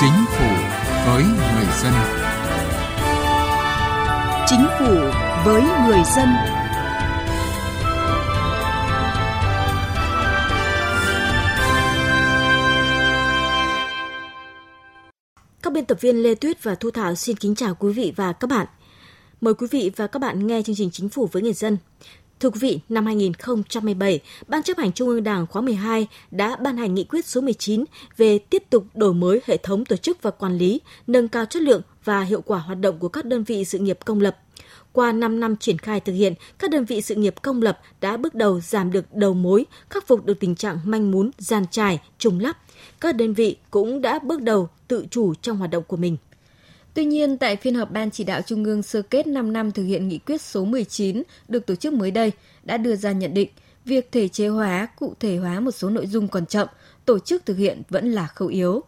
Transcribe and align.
Chính 0.00 0.24
phủ 0.28 0.46
với 1.06 1.22
người 1.22 1.66
dân. 1.82 1.92
Chính 4.46 4.66
phủ 4.78 4.94
với 5.44 5.62
người 5.62 6.02
dân. 6.16 6.28
Các 15.62 15.72
biên 15.72 15.84
tập 15.84 16.00
viên 16.00 16.22
Lê 16.22 16.34
Tuyết 16.34 16.62
và 16.62 16.74
Thu 16.74 16.90
Thảo 16.90 17.14
xin 17.14 17.36
kính 17.36 17.54
chào 17.54 17.74
quý 17.74 17.92
vị 17.92 18.12
và 18.16 18.32
các 18.32 18.50
bạn. 18.50 18.66
Mời 19.40 19.54
quý 19.54 19.66
vị 19.70 19.90
và 19.96 20.06
các 20.06 20.18
bạn 20.18 20.46
nghe 20.46 20.62
chương 20.62 20.76
trình 20.76 20.90
Chính 20.92 21.08
phủ 21.08 21.28
với 21.32 21.42
người 21.42 21.52
dân. 21.52 21.76
Thưa 22.40 22.50
quý 22.50 22.58
vị, 22.60 22.80
năm 22.88 23.06
2017, 23.06 24.20
Ban 24.46 24.62
chấp 24.62 24.78
hành 24.78 24.92
Trung 24.92 25.08
ương 25.08 25.24
Đảng 25.24 25.46
khóa 25.46 25.62
12 25.62 26.06
đã 26.30 26.56
ban 26.56 26.76
hành 26.76 26.94
nghị 26.94 27.04
quyết 27.04 27.26
số 27.26 27.40
19 27.40 27.84
về 28.16 28.38
tiếp 28.38 28.62
tục 28.70 28.84
đổi 28.94 29.14
mới 29.14 29.40
hệ 29.46 29.56
thống 29.56 29.84
tổ 29.84 29.96
chức 29.96 30.22
và 30.22 30.30
quản 30.30 30.58
lý, 30.58 30.80
nâng 31.06 31.28
cao 31.28 31.44
chất 31.44 31.62
lượng 31.62 31.82
và 32.04 32.22
hiệu 32.22 32.40
quả 32.40 32.58
hoạt 32.58 32.80
động 32.80 32.98
của 32.98 33.08
các 33.08 33.24
đơn 33.24 33.44
vị 33.44 33.64
sự 33.64 33.78
nghiệp 33.78 33.98
công 34.04 34.20
lập. 34.20 34.36
Qua 34.92 35.12
5 35.12 35.40
năm 35.40 35.56
triển 35.56 35.78
khai 35.78 36.00
thực 36.00 36.12
hiện, 36.12 36.34
các 36.58 36.70
đơn 36.70 36.84
vị 36.84 37.00
sự 37.00 37.14
nghiệp 37.14 37.34
công 37.42 37.62
lập 37.62 37.80
đã 38.00 38.16
bước 38.16 38.34
đầu 38.34 38.60
giảm 38.60 38.92
được 38.92 39.14
đầu 39.14 39.34
mối, 39.34 39.66
khắc 39.90 40.06
phục 40.06 40.26
được 40.26 40.40
tình 40.40 40.54
trạng 40.54 40.78
manh 40.84 41.10
mún, 41.10 41.30
gian 41.38 41.64
trải, 41.70 42.00
trùng 42.18 42.40
lắp. 42.40 42.58
Các 43.00 43.16
đơn 43.16 43.34
vị 43.34 43.56
cũng 43.70 44.02
đã 44.02 44.18
bước 44.18 44.42
đầu 44.42 44.68
tự 44.88 45.06
chủ 45.10 45.34
trong 45.34 45.56
hoạt 45.56 45.70
động 45.70 45.84
của 45.86 45.96
mình. 45.96 46.16
Tuy 46.98 47.04
nhiên, 47.04 47.38
tại 47.38 47.56
phiên 47.56 47.74
họp 47.74 47.90
Ban 47.90 48.10
chỉ 48.10 48.24
đạo 48.24 48.42
Trung 48.42 48.64
ương 48.64 48.82
sơ 48.82 49.02
kết 49.02 49.26
5 49.26 49.52
năm 49.52 49.72
thực 49.72 49.84
hiện 49.84 50.08
nghị 50.08 50.18
quyết 50.18 50.42
số 50.42 50.64
19 50.64 51.22
được 51.48 51.66
tổ 51.66 51.74
chức 51.74 51.92
mới 51.92 52.10
đây 52.10 52.32
đã 52.64 52.76
đưa 52.76 52.96
ra 52.96 53.12
nhận 53.12 53.34
định 53.34 53.48
việc 53.84 54.12
thể 54.12 54.28
chế 54.28 54.48
hóa, 54.48 54.88
cụ 54.96 55.14
thể 55.20 55.36
hóa 55.36 55.60
một 55.60 55.70
số 55.70 55.90
nội 55.90 56.06
dung 56.06 56.28
còn 56.28 56.46
chậm, 56.46 56.68
tổ 57.04 57.18
chức 57.18 57.46
thực 57.46 57.56
hiện 57.56 57.82
vẫn 57.88 58.12
là 58.12 58.26
khâu 58.26 58.48
yếu. 58.48 58.82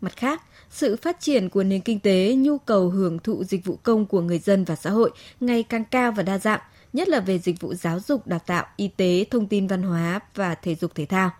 Mặt 0.00 0.16
khác, 0.16 0.42
sự 0.70 0.96
phát 0.96 1.20
triển 1.20 1.48
của 1.48 1.62
nền 1.62 1.80
kinh 1.80 2.00
tế, 2.00 2.34
nhu 2.38 2.58
cầu 2.58 2.88
hưởng 2.88 3.18
thụ 3.18 3.44
dịch 3.44 3.64
vụ 3.64 3.78
công 3.82 4.06
của 4.06 4.20
người 4.20 4.38
dân 4.38 4.64
và 4.64 4.76
xã 4.76 4.90
hội 4.90 5.10
ngày 5.40 5.62
càng 5.62 5.84
cao 5.84 6.12
và 6.12 6.22
đa 6.22 6.38
dạng, 6.38 6.60
nhất 6.92 7.08
là 7.08 7.20
về 7.20 7.38
dịch 7.38 7.60
vụ 7.60 7.74
giáo 7.74 8.00
dục, 8.00 8.26
đào 8.26 8.40
tạo, 8.46 8.66
y 8.76 8.88
tế, 8.88 9.24
thông 9.30 9.46
tin 9.46 9.66
văn 9.66 9.82
hóa 9.82 10.20
và 10.34 10.54
thể 10.54 10.74
dục 10.74 10.94
thể 10.94 11.06
thao. 11.06 11.30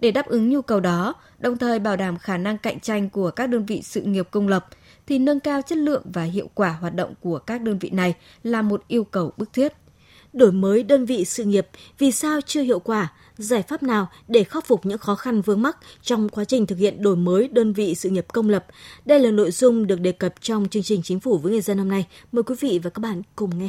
Để 0.00 0.10
đáp 0.10 0.26
ứng 0.26 0.48
nhu 0.48 0.62
cầu 0.62 0.80
đó, 0.80 1.14
đồng 1.38 1.58
thời 1.58 1.78
bảo 1.78 1.96
đảm 1.96 2.18
khả 2.18 2.36
năng 2.36 2.58
cạnh 2.58 2.80
tranh 2.80 3.10
của 3.10 3.30
các 3.30 3.46
đơn 3.46 3.66
vị 3.66 3.82
sự 3.84 4.02
nghiệp 4.02 4.28
công 4.30 4.48
lập– 4.48 4.66
thì 5.10 5.18
nâng 5.18 5.40
cao 5.40 5.62
chất 5.62 5.78
lượng 5.78 6.02
và 6.12 6.22
hiệu 6.22 6.50
quả 6.54 6.76
hoạt 6.80 6.94
động 6.94 7.14
của 7.20 7.38
các 7.38 7.62
đơn 7.62 7.78
vị 7.78 7.90
này 7.90 8.14
là 8.42 8.62
một 8.62 8.84
yêu 8.88 9.04
cầu 9.04 9.32
bức 9.36 9.52
thiết. 9.52 9.72
Đổi 10.32 10.52
mới 10.52 10.82
đơn 10.82 11.06
vị 11.06 11.24
sự 11.24 11.44
nghiệp 11.44 11.66
vì 11.98 12.12
sao 12.12 12.40
chưa 12.46 12.62
hiệu 12.62 12.78
quả, 12.78 13.12
giải 13.36 13.62
pháp 13.62 13.82
nào 13.82 14.08
để 14.28 14.44
khắc 14.44 14.66
phục 14.66 14.86
những 14.86 14.98
khó 14.98 15.14
khăn 15.14 15.40
vướng 15.40 15.62
mắc 15.62 15.76
trong 16.02 16.28
quá 16.28 16.44
trình 16.44 16.66
thực 16.66 16.78
hiện 16.78 17.02
đổi 17.02 17.16
mới 17.16 17.48
đơn 17.48 17.72
vị 17.72 17.94
sự 17.94 18.10
nghiệp 18.10 18.26
công 18.32 18.48
lập. 18.48 18.66
Đây 19.04 19.20
là 19.20 19.30
nội 19.30 19.50
dung 19.50 19.86
được 19.86 20.00
đề 20.00 20.12
cập 20.12 20.34
trong 20.40 20.68
chương 20.68 20.82
trình 20.82 21.00
Chính 21.02 21.20
phủ 21.20 21.38
với 21.38 21.52
người 21.52 21.60
dân 21.60 21.78
hôm 21.78 21.88
nay. 21.88 22.06
Mời 22.32 22.42
quý 22.42 22.54
vị 22.60 22.80
và 22.82 22.90
các 22.90 23.00
bạn 23.00 23.22
cùng 23.36 23.58
nghe. 23.58 23.68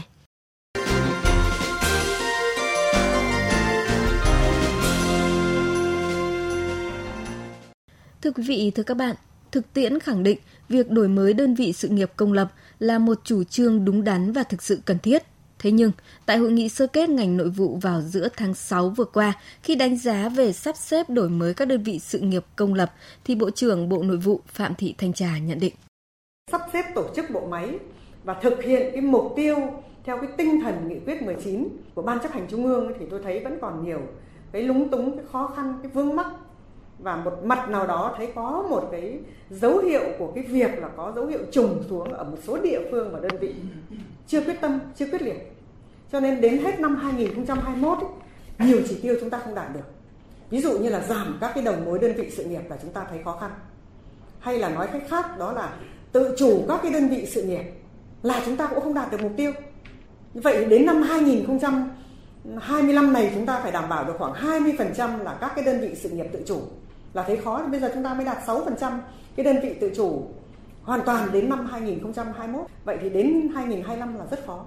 Thưa 8.21 8.31
quý 8.31 8.43
vị, 8.47 8.71
thưa 8.75 8.83
các 8.83 8.97
bạn, 8.97 9.15
thực 9.51 9.73
tiễn 9.73 9.99
khẳng 9.99 10.23
định 10.23 10.39
việc 10.69 10.89
đổi 10.89 11.07
mới 11.07 11.33
đơn 11.33 11.55
vị 11.55 11.73
sự 11.73 11.87
nghiệp 11.87 12.11
công 12.15 12.33
lập 12.33 12.51
là 12.79 12.99
một 12.99 13.19
chủ 13.23 13.43
trương 13.43 13.85
đúng 13.85 14.03
đắn 14.03 14.31
và 14.31 14.43
thực 14.43 14.61
sự 14.61 14.79
cần 14.85 14.99
thiết. 14.99 15.23
Thế 15.59 15.71
nhưng, 15.71 15.91
tại 16.25 16.37
hội 16.37 16.51
nghị 16.51 16.69
sơ 16.69 16.87
kết 16.87 17.09
ngành 17.09 17.37
nội 17.37 17.49
vụ 17.49 17.77
vào 17.81 18.01
giữa 18.01 18.27
tháng 18.37 18.53
6 18.53 18.89
vừa 18.89 19.05
qua, 19.05 19.33
khi 19.63 19.75
đánh 19.75 19.97
giá 19.97 20.29
về 20.29 20.53
sắp 20.53 20.77
xếp 20.77 21.09
đổi 21.09 21.29
mới 21.29 21.53
các 21.53 21.67
đơn 21.67 21.83
vị 21.83 21.99
sự 21.99 22.19
nghiệp 22.19 22.45
công 22.55 22.73
lập, 22.73 22.93
thì 23.23 23.35
Bộ 23.35 23.49
trưởng 23.49 23.89
Bộ 23.89 24.03
Nội 24.03 24.17
vụ 24.17 24.41
Phạm 24.47 24.75
Thị 24.75 24.95
Thanh 24.97 25.13
Trà 25.13 25.37
nhận 25.37 25.59
định. 25.59 25.73
Sắp 26.51 26.61
xếp 26.73 26.85
tổ 26.95 27.05
chức 27.15 27.25
bộ 27.29 27.47
máy 27.47 27.79
và 28.23 28.33
thực 28.33 28.63
hiện 28.63 28.89
cái 28.93 29.01
mục 29.01 29.33
tiêu 29.35 29.57
theo 30.03 30.17
cái 30.17 30.29
tinh 30.37 30.61
thần 30.63 30.87
nghị 30.87 30.99
quyết 31.05 31.21
19 31.21 31.67
của 31.95 32.01
Ban 32.01 32.19
chấp 32.19 32.31
hành 32.31 32.47
Trung 32.49 32.65
ương 32.65 32.93
thì 32.99 33.05
tôi 33.11 33.19
thấy 33.23 33.39
vẫn 33.43 33.57
còn 33.61 33.85
nhiều 33.85 33.99
cái 34.51 34.63
lúng 34.63 34.89
túng, 34.89 35.17
cái 35.17 35.25
khó 35.31 35.53
khăn, 35.55 35.79
cái 35.83 35.91
vương 35.91 36.15
mắc 36.15 36.27
và 37.01 37.15
một 37.15 37.43
mặt 37.43 37.69
nào 37.69 37.87
đó 37.87 38.13
thấy 38.17 38.31
có 38.35 38.65
một 38.69 38.87
cái 38.91 39.19
dấu 39.49 39.77
hiệu 39.77 40.01
của 40.19 40.31
cái 40.35 40.43
việc 40.43 40.79
là 40.79 40.89
có 40.97 41.11
dấu 41.15 41.25
hiệu 41.25 41.39
trùng 41.51 41.83
xuống 41.89 42.13
ở 42.13 42.23
một 42.23 42.37
số 42.43 42.57
địa 42.57 42.79
phương 42.91 43.11
và 43.11 43.19
đơn 43.19 43.37
vị 43.39 43.55
chưa 44.27 44.41
quyết 44.41 44.61
tâm, 44.61 44.79
chưa 44.95 45.05
quyết 45.05 45.21
liệt. 45.21 45.51
Cho 46.11 46.19
nên 46.19 46.41
đến 46.41 46.57
hết 46.57 46.79
năm 46.79 46.95
2021 46.95 47.97
ấy, 47.97 48.07
nhiều 48.67 48.79
chỉ 48.89 48.99
tiêu 49.01 49.15
chúng 49.19 49.29
ta 49.29 49.39
không 49.39 49.55
đạt 49.55 49.73
được. 49.73 49.85
Ví 50.49 50.61
dụ 50.61 50.79
như 50.79 50.89
là 50.89 50.99
giảm 50.99 51.37
các 51.41 51.51
cái 51.55 51.63
đầu 51.63 51.75
mối 51.85 51.99
đơn 51.99 52.13
vị 52.17 52.29
sự 52.29 52.43
nghiệp 52.43 52.61
là 52.69 52.77
chúng 52.81 52.91
ta 52.91 53.05
thấy 53.09 53.19
khó 53.25 53.37
khăn. 53.41 53.51
Hay 54.39 54.59
là 54.59 54.69
nói 54.69 54.87
cách 54.93 55.03
khác 55.09 55.39
đó 55.39 55.51
là 55.51 55.73
tự 56.11 56.35
chủ 56.37 56.65
các 56.67 56.79
cái 56.83 56.91
đơn 56.91 57.07
vị 57.07 57.25
sự 57.25 57.43
nghiệp 57.43 57.63
là 58.23 58.41
chúng 58.45 58.57
ta 58.57 58.67
cũng 58.67 58.81
không 58.81 58.93
đạt 58.93 59.11
được 59.11 59.21
mục 59.21 59.31
tiêu. 59.37 59.51
Như 60.33 60.41
vậy 60.43 60.65
đến 60.65 60.85
năm 60.85 61.01
2025 61.01 63.13
này 63.13 63.31
chúng 63.35 63.45
ta 63.45 63.59
phải 63.63 63.71
đảm 63.71 63.89
bảo 63.89 64.03
được 64.03 64.13
khoảng 64.17 64.33
20% 64.33 65.23
là 65.23 65.37
các 65.41 65.51
cái 65.55 65.63
đơn 65.63 65.81
vị 65.81 65.95
sự 65.95 66.09
nghiệp 66.09 66.25
tự 66.31 66.43
chủ 66.47 66.61
là 67.13 67.23
thấy 67.23 67.37
khó 67.37 67.61
thì 67.63 67.71
bây 67.71 67.79
giờ 67.79 67.91
chúng 67.93 68.03
ta 68.03 68.13
mới 68.13 68.25
đạt 68.25 68.37
6% 68.45 68.99
cái 69.35 69.43
đơn 69.43 69.55
vị 69.63 69.75
tự 69.81 69.91
chủ 69.95 70.27
hoàn 70.83 71.01
toàn 71.05 71.31
đến 71.31 71.49
năm 71.49 71.67
2021. 71.71 72.65
Vậy 72.83 72.97
thì 73.01 73.09
đến 73.09 73.49
2025 73.55 74.17
là 74.17 74.25
rất 74.31 74.43
khó. 74.45 74.65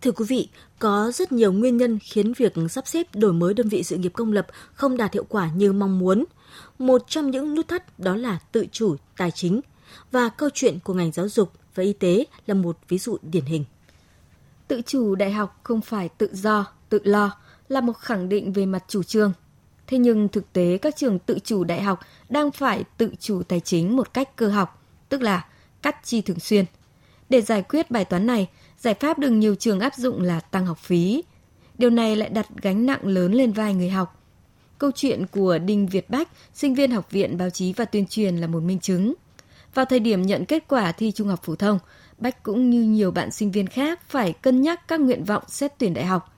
Thưa 0.00 0.12
quý 0.12 0.24
vị, 0.28 0.48
có 0.78 1.10
rất 1.14 1.32
nhiều 1.32 1.52
nguyên 1.52 1.76
nhân 1.76 1.98
khiến 2.02 2.32
việc 2.32 2.52
sắp 2.70 2.86
xếp 2.86 3.06
đổi 3.14 3.32
mới 3.32 3.54
đơn 3.54 3.68
vị 3.68 3.82
sự 3.82 3.96
nghiệp 3.96 4.12
công 4.14 4.32
lập 4.32 4.46
không 4.72 4.96
đạt 4.96 5.14
hiệu 5.14 5.24
quả 5.28 5.50
như 5.56 5.72
mong 5.72 5.98
muốn. 5.98 6.24
Một 6.78 7.02
trong 7.08 7.30
những 7.30 7.54
nút 7.54 7.68
thắt 7.68 7.98
đó 7.98 8.16
là 8.16 8.38
tự 8.52 8.66
chủ 8.72 8.96
tài 9.16 9.30
chính 9.30 9.60
và 10.10 10.28
câu 10.28 10.48
chuyện 10.54 10.78
của 10.84 10.94
ngành 10.94 11.12
giáo 11.12 11.28
dục 11.28 11.52
và 11.74 11.82
y 11.82 11.92
tế 11.92 12.24
là 12.46 12.54
một 12.54 12.78
ví 12.88 12.98
dụ 12.98 13.16
điển 13.22 13.44
hình. 13.44 13.64
Tự 14.68 14.82
chủ 14.86 15.14
đại 15.14 15.32
học 15.32 15.60
không 15.62 15.80
phải 15.80 16.08
tự 16.08 16.28
do, 16.32 16.66
tự 16.88 17.00
lo 17.04 17.36
là 17.68 17.80
một 17.80 17.98
khẳng 17.98 18.28
định 18.28 18.52
về 18.52 18.66
mặt 18.66 18.84
chủ 18.88 19.02
trương 19.02 19.32
Thế 19.92 19.98
nhưng 19.98 20.28
thực 20.28 20.52
tế 20.52 20.78
các 20.82 20.96
trường 20.96 21.18
tự 21.18 21.38
chủ 21.44 21.64
đại 21.64 21.82
học 21.82 22.00
đang 22.28 22.50
phải 22.50 22.84
tự 22.96 23.10
chủ 23.20 23.42
tài 23.42 23.60
chính 23.60 23.96
một 23.96 24.14
cách 24.14 24.36
cơ 24.36 24.48
học, 24.48 24.82
tức 25.08 25.22
là 25.22 25.46
cắt 25.82 25.96
chi 26.04 26.20
thường 26.20 26.38
xuyên. 26.40 26.64
Để 27.28 27.40
giải 27.40 27.62
quyết 27.62 27.90
bài 27.90 28.04
toán 28.04 28.26
này, 28.26 28.48
giải 28.78 28.94
pháp 28.94 29.18
được 29.18 29.30
nhiều 29.30 29.54
trường 29.54 29.80
áp 29.80 29.94
dụng 29.94 30.22
là 30.22 30.40
tăng 30.40 30.66
học 30.66 30.78
phí. 30.78 31.22
Điều 31.78 31.90
này 31.90 32.16
lại 32.16 32.28
đặt 32.28 32.46
gánh 32.62 32.86
nặng 32.86 33.06
lớn 33.06 33.32
lên 33.32 33.52
vai 33.52 33.74
người 33.74 33.90
học. 33.90 34.22
Câu 34.78 34.90
chuyện 34.94 35.26
của 35.26 35.58
Đinh 35.58 35.86
Việt 35.86 36.10
Bách, 36.10 36.28
sinh 36.54 36.74
viên 36.74 36.90
Học 36.90 37.10
viện 37.10 37.38
Báo 37.38 37.50
chí 37.50 37.72
và 37.72 37.84
Tuyên 37.84 38.06
truyền 38.06 38.36
là 38.36 38.46
một 38.46 38.62
minh 38.62 38.80
chứng. 38.80 39.14
Vào 39.74 39.84
thời 39.84 40.00
điểm 40.00 40.22
nhận 40.22 40.44
kết 40.44 40.64
quả 40.68 40.92
thi 40.92 41.12
trung 41.12 41.28
học 41.28 41.40
phổ 41.42 41.54
thông, 41.54 41.78
Bách 42.18 42.42
cũng 42.42 42.70
như 42.70 42.82
nhiều 42.82 43.10
bạn 43.10 43.30
sinh 43.30 43.50
viên 43.50 43.66
khác 43.66 44.00
phải 44.08 44.32
cân 44.32 44.62
nhắc 44.62 44.88
các 44.88 45.00
nguyện 45.00 45.24
vọng 45.24 45.42
xét 45.48 45.72
tuyển 45.78 45.94
đại 45.94 46.04
học 46.04 46.31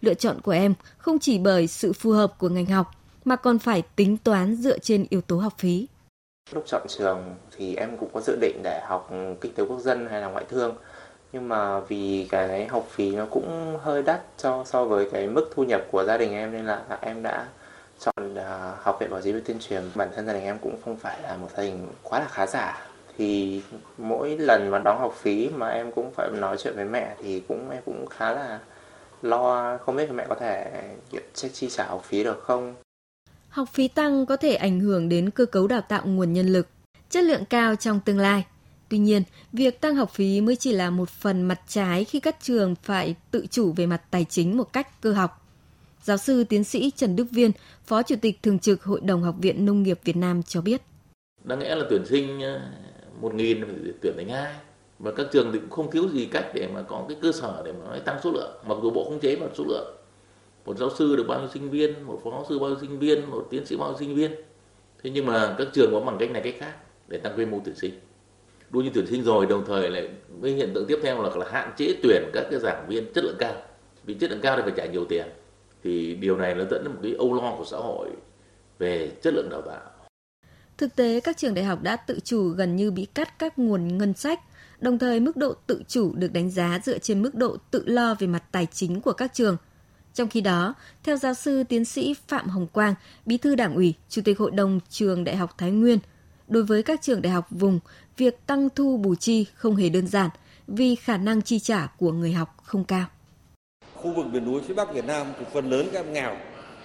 lựa 0.00 0.14
chọn 0.14 0.40
của 0.40 0.52
em 0.52 0.74
không 0.98 1.18
chỉ 1.18 1.38
bởi 1.38 1.66
sự 1.66 1.92
phù 1.92 2.10
hợp 2.10 2.38
của 2.38 2.48
ngành 2.48 2.66
học, 2.66 2.86
mà 3.24 3.36
còn 3.36 3.58
phải 3.58 3.82
tính 3.96 4.16
toán 4.16 4.54
dựa 4.54 4.78
trên 4.78 5.06
yếu 5.10 5.20
tố 5.20 5.36
học 5.36 5.52
phí. 5.58 5.86
Lúc 6.52 6.64
chọn 6.66 6.82
trường 6.88 7.34
thì 7.56 7.76
em 7.76 7.96
cũng 7.96 8.08
có 8.12 8.20
dự 8.20 8.36
định 8.40 8.60
để 8.62 8.80
học 8.86 9.10
kinh 9.40 9.52
tế 9.54 9.64
quốc 9.64 9.80
dân 9.80 10.06
hay 10.10 10.20
là 10.20 10.28
ngoại 10.28 10.44
thương. 10.48 10.74
Nhưng 11.32 11.48
mà 11.48 11.80
vì 11.80 12.26
cái 12.30 12.66
học 12.66 12.86
phí 12.90 13.10
nó 13.10 13.26
cũng 13.30 13.78
hơi 13.82 14.02
đắt 14.02 14.20
cho, 14.38 14.64
so 14.66 14.84
với 14.84 15.10
cái 15.10 15.26
mức 15.26 15.50
thu 15.54 15.64
nhập 15.64 15.84
của 15.90 16.04
gia 16.04 16.16
đình 16.16 16.32
em, 16.32 16.52
nên 16.52 16.66
là 16.66 16.82
em 17.00 17.22
đã 17.22 17.48
chọn 17.98 18.34
à, 18.34 18.74
học 18.82 18.96
viện 19.00 19.10
báo 19.10 19.20
chí 19.20 19.32
và 19.32 19.40
tuyên 19.44 19.58
truyền. 19.58 19.82
Bản 19.94 20.08
thân 20.16 20.26
gia 20.26 20.32
đình 20.32 20.44
em 20.44 20.58
cũng 20.58 20.76
không 20.84 20.96
phải 20.96 21.22
là 21.22 21.36
một 21.36 21.48
gia 21.56 21.62
đình 21.62 21.88
quá 22.02 22.20
là 22.20 22.28
khá 22.28 22.46
giả. 22.46 22.86
Thì 23.16 23.62
mỗi 23.98 24.36
lần 24.38 24.68
mà 24.70 24.78
đóng 24.78 25.00
học 25.00 25.14
phí 25.16 25.48
mà 25.48 25.68
em 25.68 25.92
cũng 25.92 26.10
phải 26.10 26.30
nói 26.30 26.56
chuyện 26.58 26.76
với 26.76 26.84
mẹ 26.84 27.16
thì 27.22 27.42
cũng, 27.48 27.70
em 27.70 27.82
cũng 27.86 28.06
khá 28.06 28.32
là 28.32 28.58
lo 29.22 29.78
không 29.78 29.96
biết 29.96 30.10
mẹ 30.12 30.26
có 30.28 30.34
thể 30.34 30.82
chi 31.52 31.68
trả 31.70 31.86
học 31.86 32.04
phí 32.04 32.24
được 32.24 32.42
không. 32.42 32.74
Học 33.48 33.68
phí 33.72 33.88
tăng 33.88 34.26
có 34.26 34.36
thể 34.36 34.54
ảnh 34.54 34.80
hưởng 34.80 35.08
đến 35.08 35.30
cơ 35.30 35.46
cấu 35.46 35.66
đào 35.66 35.80
tạo 35.80 36.06
nguồn 36.06 36.32
nhân 36.32 36.46
lực, 36.46 36.68
chất 37.10 37.24
lượng 37.24 37.44
cao 37.44 37.76
trong 37.76 38.00
tương 38.00 38.18
lai. 38.18 38.46
Tuy 38.88 38.98
nhiên, 38.98 39.22
việc 39.52 39.80
tăng 39.80 39.96
học 39.96 40.10
phí 40.10 40.40
mới 40.40 40.56
chỉ 40.56 40.72
là 40.72 40.90
một 40.90 41.10
phần 41.10 41.42
mặt 41.42 41.60
trái 41.68 42.04
khi 42.04 42.20
các 42.20 42.36
trường 42.42 42.74
phải 42.82 43.14
tự 43.30 43.46
chủ 43.50 43.72
về 43.72 43.86
mặt 43.86 44.02
tài 44.10 44.24
chính 44.24 44.56
một 44.56 44.72
cách 44.72 45.00
cơ 45.00 45.12
học. 45.12 45.46
Giáo 46.02 46.16
sư 46.16 46.44
tiến 46.44 46.64
sĩ 46.64 46.90
Trần 46.96 47.16
Đức 47.16 47.26
Viên, 47.30 47.50
Phó 47.84 48.02
Chủ 48.02 48.14
tịch 48.22 48.42
Thường 48.42 48.58
trực 48.58 48.84
Hội 48.84 49.00
đồng 49.00 49.22
Học 49.22 49.34
viện 49.38 49.66
Nông 49.66 49.82
nghiệp 49.82 50.00
Việt 50.04 50.16
Nam 50.16 50.42
cho 50.42 50.60
biết. 50.60 50.82
Đáng 51.44 51.60
lẽ 51.60 51.74
là 51.74 51.84
tuyển 51.90 52.06
sinh 52.06 52.38
1.000 53.22 53.64
phải 53.66 53.92
tuyển 54.02 54.14
thành 54.16 54.28
2 54.28 54.54
và 54.98 55.10
các 55.10 55.26
trường 55.32 55.52
thì 55.52 55.58
cũng 55.58 55.70
không 55.70 55.90
thiếu 55.90 56.08
gì 56.08 56.26
cách 56.26 56.46
để 56.54 56.68
mà 56.74 56.82
có 56.82 57.04
cái 57.08 57.16
cơ 57.22 57.32
sở 57.32 57.62
để 57.64 57.72
mà 57.72 57.84
nói 57.84 58.00
tăng 58.00 58.18
số 58.24 58.30
lượng. 58.30 58.50
Mặc 58.66 58.78
dù 58.82 58.90
bộ 58.90 59.04
không 59.04 59.20
chế 59.20 59.36
vào 59.36 59.48
số 59.54 59.64
lượng. 59.68 59.96
Một 60.64 60.78
giáo 60.78 60.90
sư 60.98 61.16
được 61.16 61.24
bao 61.28 61.40
nhiêu 61.40 61.48
sinh 61.54 61.70
viên 61.70 62.02
một 62.02 62.20
phó 62.24 62.30
giáo 62.30 62.46
sư 62.48 62.58
bao 62.58 62.70
nhiêu 62.70 62.78
sinh 62.80 62.98
viên 62.98 63.30
một 63.30 63.46
tiến 63.50 63.66
sĩ 63.66 63.76
bao 63.76 63.88
nhiêu 63.88 63.98
sinh 63.98 64.14
viên. 64.14 64.34
Thế 65.02 65.10
nhưng 65.10 65.26
mà 65.26 65.54
các 65.58 65.68
trường 65.72 65.92
có 65.92 66.00
bằng 66.00 66.16
cách 66.18 66.30
này 66.30 66.42
cách 66.42 66.54
khác 66.58 66.74
để 67.08 67.18
tăng 67.18 67.32
quy 67.36 67.46
mô 67.46 67.60
tuyển 67.64 67.74
sinh. 67.74 68.00
Đua 68.70 68.80
như 68.80 68.90
tuyển 68.94 69.06
sinh 69.06 69.22
rồi 69.22 69.46
đồng 69.46 69.64
thời 69.66 69.90
lại 69.90 70.08
với 70.40 70.52
hiện 70.52 70.70
tượng 70.74 70.86
tiếp 70.86 70.98
theo 71.02 71.22
là, 71.22 71.30
là 71.36 71.46
hạn 71.50 71.72
chế 71.76 71.94
tuyển 72.02 72.30
các 72.32 72.44
cái 72.50 72.60
giảng 72.60 72.86
viên 72.88 73.12
chất 73.12 73.24
lượng 73.24 73.36
cao. 73.38 73.54
Vì 74.04 74.14
chất 74.14 74.30
lượng 74.30 74.40
cao 74.42 74.56
thì 74.56 74.62
phải 74.62 74.72
trả 74.76 74.86
nhiều 74.86 75.04
tiền. 75.04 75.26
Thì 75.84 76.14
điều 76.14 76.36
này 76.36 76.54
nó 76.54 76.64
dẫn 76.70 76.84
đến 76.84 76.92
một 76.94 77.00
cái 77.02 77.14
âu 77.18 77.34
lo 77.34 77.54
của 77.58 77.64
xã 77.64 77.76
hội 77.76 78.08
về 78.78 79.10
chất 79.22 79.34
lượng 79.34 79.48
đào 79.50 79.62
tạo. 79.62 79.80
Thực 80.78 80.96
tế, 80.96 81.20
các 81.20 81.36
trường 81.36 81.54
đại 81.54 81.64
học 81.64 81.78
đã 81.82 81.96
tự 81.96 82.18
chủ 82.24 82.48
gần 82.48 82.76
như 82.76 82.90
bị 82.90 83.06
cắt 83.14 83.38
các 83.38 83.58
nguồn 83.58 83.98
ngân 83.98 84.14
sách, 84.14 84.40
đồng 84.80 84.98
thời 84.98 85.20
mức 85.20 85.36
độ 85.36 85.54
tự 85.66 85.82
chủ 85.88 86.12
được 86.14 86.32
đánh 86.32 86.50
giá 86.50 86.80
dựa 86.84 86.98
trên 86.98 87.22
mức 87.22 87.34
độ 87.34 87.56
tự 87.70 87.82
lo 87.86 88.14
về 88.18 88.26
mặt 88.26 88.44
tài 88.52 88.66
chính 88.66 89.00
của 89.00 89.12
các 89.12 89.34
trường. 89.34 89.56
Trong 90.14 90.28
khi 90.28 90.40
đó, 90.40 90.74
theo 91.02 91.16
giáo 91.16 91.34
sư 91.34 91.64
tiến 91.68 91.84
sĩ 91.84 92.14
Phạm 92.28 92.48
Hồng 92.48 92.66
Quang, 92.66 92.94
Bí 93.26 93.38
thư 93.38 93.54
Đảng 93.54 93.74
ủy, 93.74 93.94
Chủ 94.08 94.22
tịch 94.24 94.38
Hội 94.38 94.50
đồng 94.50 94.80
Trường 94.88 95.24
Đại 95.24 95.36
học 95.36 95.58
Thái 95.58 95.70
Nguyên, 95.70 95.98
đối 96.48 96.62
với 96.62 96.82
các 96.82 97.02
trường 97.02 97.22
đại 97.22 97.32
học 97.32 97.46
vùng, 97.50 97.80
việc 98.16 98.46
tăng 98.46 98.68
thu 98.74 98.96
bù 98.96 99.14
chi 99.14 99.46
không 99.54 99.76
hề 99.76 99.88
đơn 99.88 100.06
giản 100.06 100.30
vì 100.66 100.94
khả 100.94 101.16
năng 101.16 101.42
chi 101.42 101.58
trả 101.58 101.86
của 101.98 102.12
người 102.12 102.32
học 102.32 102.56
không 102.62 102.84
cao. 102.84 103.06
Khu 103.94 104.14
vực 104.14 104.26
miền 104.26 104.44
núi 104.44 104.60
phía 104.68 104.74
Bắc 104.74 104.94
Việt 104.94 105.04
Nam 105.04 105.26
thì 105.38 105.44
phần 105.52 105.70
lớn 105.70 105.88
các 105.92 106.04
em 106.04 106.12
nghèo, 106.12 106.36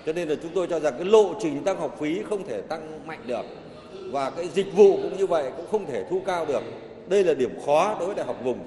cho 0.05 0.13
nên 0.13 0.29
là 0.29 0.35
chúng 0.43 0.51
tôi 0.55 0.67
cho 0.69 0.79
rằng 0.79 0.93
cái 0.97 1.05
lộ 1.05 1.39
trình 1.41 1.63
tăng 1.63 1.79
học 1.79 1.97
phí 1.99 2.23
không 2.29 2.47
thể 2.47 2.61
tăng 2.61 3.07
mạnh 3.07 3.23
được 3.27 3.45
và 4.11 4.29
cái 4.29 4.49
dịch 4.53 4.73
vụ 4.75 4.99
cũng 5.01 5.17
như 5.17 5.27
vậy 5.27 5.51
cũng 5.57 5.67
không 5.71 5.85
thể 5.85 6.05
thu 6.09 6.21
cao 6.25 6.45
được. 6.45 6.63
Đây 7.07 7.23
là 7.23 7.33
điểm 7.33 7.51
khó 7.65 7.95
đối 7.99 8.07
với 8.07 8.15
đại 8.15 8.25
học 8.25 8.39
vùng. 8.43 8.59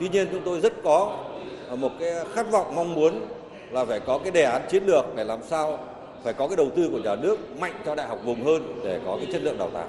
Tuy 0.00 0.08
nhiên 0.08 0.28
chúng 0.32 0.42
tôi 0.44 0.60
rất 0.60 0.72
có 0.84 1.24
à, 1.68 1.74
một 1.74 1.90
cái 2.00 2.10
khát 2.34 2.50
vọng 2.50 2.74
mong 2.74 2.94
muốn 2.94 3.26
là 3.70 3.84
phải 3.84 4.00
có 4.00 4.18
cái 4.18 4.30
đề 4.30 4.42
án 4.42 4.62
chiến 4.70 4.82
lược 4.86 5.04
để 5.16 5.24
làm 5.24 5.40
sao 5.50 5.78
phải 6.24 6.32
có 6.32 6.48
cái 6.48 6.56
đầu 6.56 6.70
tư 6.76 6.88
của 6.90 6.98
nhà 6.98 7.16
nước 7.16 7.36
mạnh 7.60 7.72
cho 7.84 7.94
đại 7.94 8.08
học 8.08 8.20
vùng 8.24 8.44
hơn 8.44 8.80
để 8.84 9.00
có 9.04 9.16
cái 9.16 9.32
chất 9.32 9.42
lượng 9.42 9.58
đào 9.58 9.70
tạo. 9.70 9.88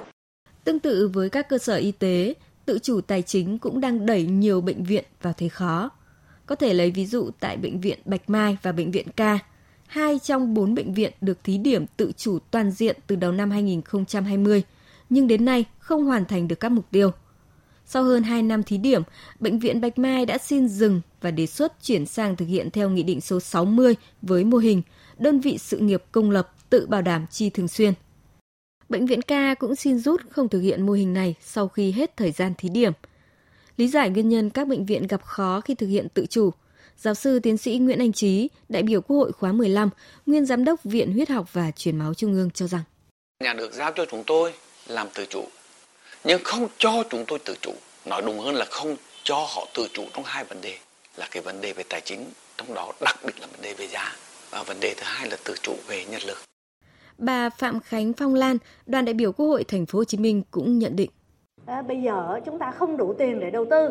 Tương 0.63 0.79
tự 0.79 1.07
với 1.13 1.29
các 1.29 1.49
cơ 1.49 1.57
sở 1.57 1.75
y 1.75 1.91
tế, 1.91 2.33
tự 2.65 2.79
chủ 2.79 3.01
tài 3.01 3.21
chính 3.21 3.57
cũng 3.57 3.81
đang 3.81 4.05
đẩy 4.05 4.23
nhiều 4.23 4.61
bệnh 4.61 4.83
viện 4.83 5.03
vào 5.21 5.33
thế 5.37 5.49
khó. 5.49 5.89
Có 6.45 6.55
thể 6.55 6.73
lấy 6.73 6.91
ví 6.91 7.05
dụ 7.05 7.29
tại 7.39 7.57
bệnh 7.57 7.81
viện 7.81 7.99
Bạch 8.05 8.29
Mai 8.29 8.57
và 8.61 8.71
bệnh 8.71 8.91
viện 8.91 9.07
K, 9.07 9.21
hai 9.87 10.19
trong 10.19 10.53
bốn 10.53 10.75
bệnh 10.75 10.93
viện 10.93 11.11
được 11.21 11.43
thí 11.43 11.57
điểm 11.57 11.85
tự 11.97 12.11
chủ 12.17 12.39
toàn 12.51 12.71
diện 12.71 12.95
từ 13.07 13.15
đầu 13.15 13.31
năm 13.31 13.51
2020, 13.51 14.63
nhưng 15.09 15.27
đến 15.27 15.45
nay 15.45 15.65
không 15.79 16.05
hoàn 16.05 16.25
thành 16.25 16.47
được 16.47 16.59
các 16.59 16.71
mục 16.71 16.85
tiêu. 16.91 17.11
Sau 17.85 18.03
hơn 18.03 18.23
2 18.23 18.43
năm 18.43 18.63
thí 18.63 18.77
điểm, 18.77 19.01
Bệnh 19.39 19.59
viện 19.59 19.81
Bạch 19.81 19.97
Mai 19.97 20.25
đã 20.25 20.37
xin 20.37 20.67
dừng 20.67 21.01
và 21.21 21.31
đề 21.31 21.45
xuất 21.45 21.73
chuyển 21.83 22.05
sang 22.05 22.35
thực 22.35 22.45
hiện 22.45 22.71
theo 22.71 22.89
Nghị 22.89 23.03
định 23.03 23.21
số 23.21 23.39
60 23.39 23.95
với 24.21 24.43
mô 24.43 24.57
hình 24.57 24.81
đơn 25.17 25.39
vị 25.39 25.57
sự 25.57 25.77
nghiệp 25.77 26.03
công 26.11 26.31
lập 26.31 26.53
tự 26.69 26.87
bảo 26.87 27.01
đảm 27.01 27.25
chi 27.31 27.49
thường 27.49 27.67
xuyên. 27.67 27.93
Bệnh 28.89 29.05
viện 29.05 29.21
ca 29.21 29.53
cũng 29.53 29.75
xin 29.75 29.99
rút 29.99 30.21
không 30.29 30.49
thực 30.49 30.59
hiện 30.59 30.85
mô 30.85 30.93
hình 30.93 31.13
này 31.13 31.35
sau 31.41 31.67
khi 31.67 31.91
hết 31.91 32.17
thời 32.17 32.31
gian 32.31 32.53
thí 32.57 32.69
điểm. 32.69 32.93
Lý 33.77 33.87
giải 33.87 34.09
nguyên 34.09 34.29
nhân 34.29 34.49
các 34.49 34.67
bệnh 34.67 34.85
viện 34.85 35.07
gặp 35.07 35.23
khó 35.23 35.61
khi 35.61 35.75
thực 35.75 35.87
hiện 35.87 36.07
tự 36.13 36.25
chủ, 36.25 36.51
giáo 36.97 37.13
sư 37.13 37.39
tiến 37.39 37.57
sĩ 37.57 37.77
Nguyễn 37.77 37.99
Anh 37.99 38.13
Trí, 38.13 38.49
đại 38.69 38.83
biểu 38.83 39.01
Quốc 39.01 39.17
hội 39.17 39.31
khóa 39.31 39.51
15, 39.51 39.89
nguyên 40.25 40.45
giám 40.45 40.63
đốc 40.63 40.83
Viện 40.83 41.13
Huyết 41.13 41.29
học 41.29 41.53
và 41.53 41.71
Truyền 41.71 41.97
máu 41.97 42.13
Trung 42.13 42.33
ương 42.33 42.49
cho 42.51 42.67
rằng 42.67 42.83
Nhà 43.43 43.53
nước 43.53 43.73
giao 43.73 43.91
cho 43.95 44.05
chúng 44.11 44.23
tôi 44.27 44.53
làm 44.87 45.07
tự 45.13 45.25
chủ, 45.29 45.43
nhưng 46.25 46.41
không 46.43 46.67
cho 46.77 47.03
chúng 47.09 47.25
tôi 47.27 47.39
tự 47.39 47.55
chủ. 47.61 47.71
Nói 48.05 48.21
đúng 48.25 48.39
hơn 48.39 48.55
là 48.55 48.65
không 48.69 48.95
cho 49.23 49.35
họ 49.35 49.67
tự 49.73 49.87
chủ 49.93 50.03
trong 50.13 50.23
hai 50.25 50.43
vấn 50.43 50.61
đề, 50.61 50.77
là 51.17 51.27
cái 51.31 51.43
vấn 51.43 51.61
đề 51.61 51.73
về 51.73 51.83
tài 51.89 52.01
chính, 52.01 52.25
trong 52.57 52.73
đó 52.73 52.91
đặc 53.01 53.15
biệt 53.25 53.39
là 53.39 53.47
vấn 53.51 53.61
đề 53.61 53.73
về 53.73 53.87
giá, 53.87 54.11
và 54.51 54.63
vấn 54.63 54.77
đề 54.79 54.93
thứ 54.97 55.03
hai 55.05 55.29
là 55.29 55.37
tự 55.45 55.55
chủ 55.61 55.73
về 55.87 56.05
nhân 56.05 56.21
lực 56.27 56.37
bà 57.17 57.49
Phạm 57.49 57.79
Khánh 57.79 58.13
Phong 58.13 58.33
Lan, 58.33 58.57
đoàn 58.85 59.05
đại 59.05 59.13
biểu 59.13 59.31
Quốc 59.31 59.45
hội 59.45 59.63
Thành 59.63 59.85
phố 59.85 59.99
Hồ 59.99 60.03
Chí 60.03 60.17
Minh 60.17 60.43
cũng 60.51 60.79
nhận 60.79 60.95
định. 60.95 61.09
À, 61.65 61.81
bây 61.81 62.01
giờ 62.01 62.39
chúng 62.45 62.59
ta 62.59 62.71
không 62.71 62.97
đủ 62.97 63.13
tiền 63.13 63.39
để 63.39 63.49
đầu 63.49 63.65
tư, 63.69 63.89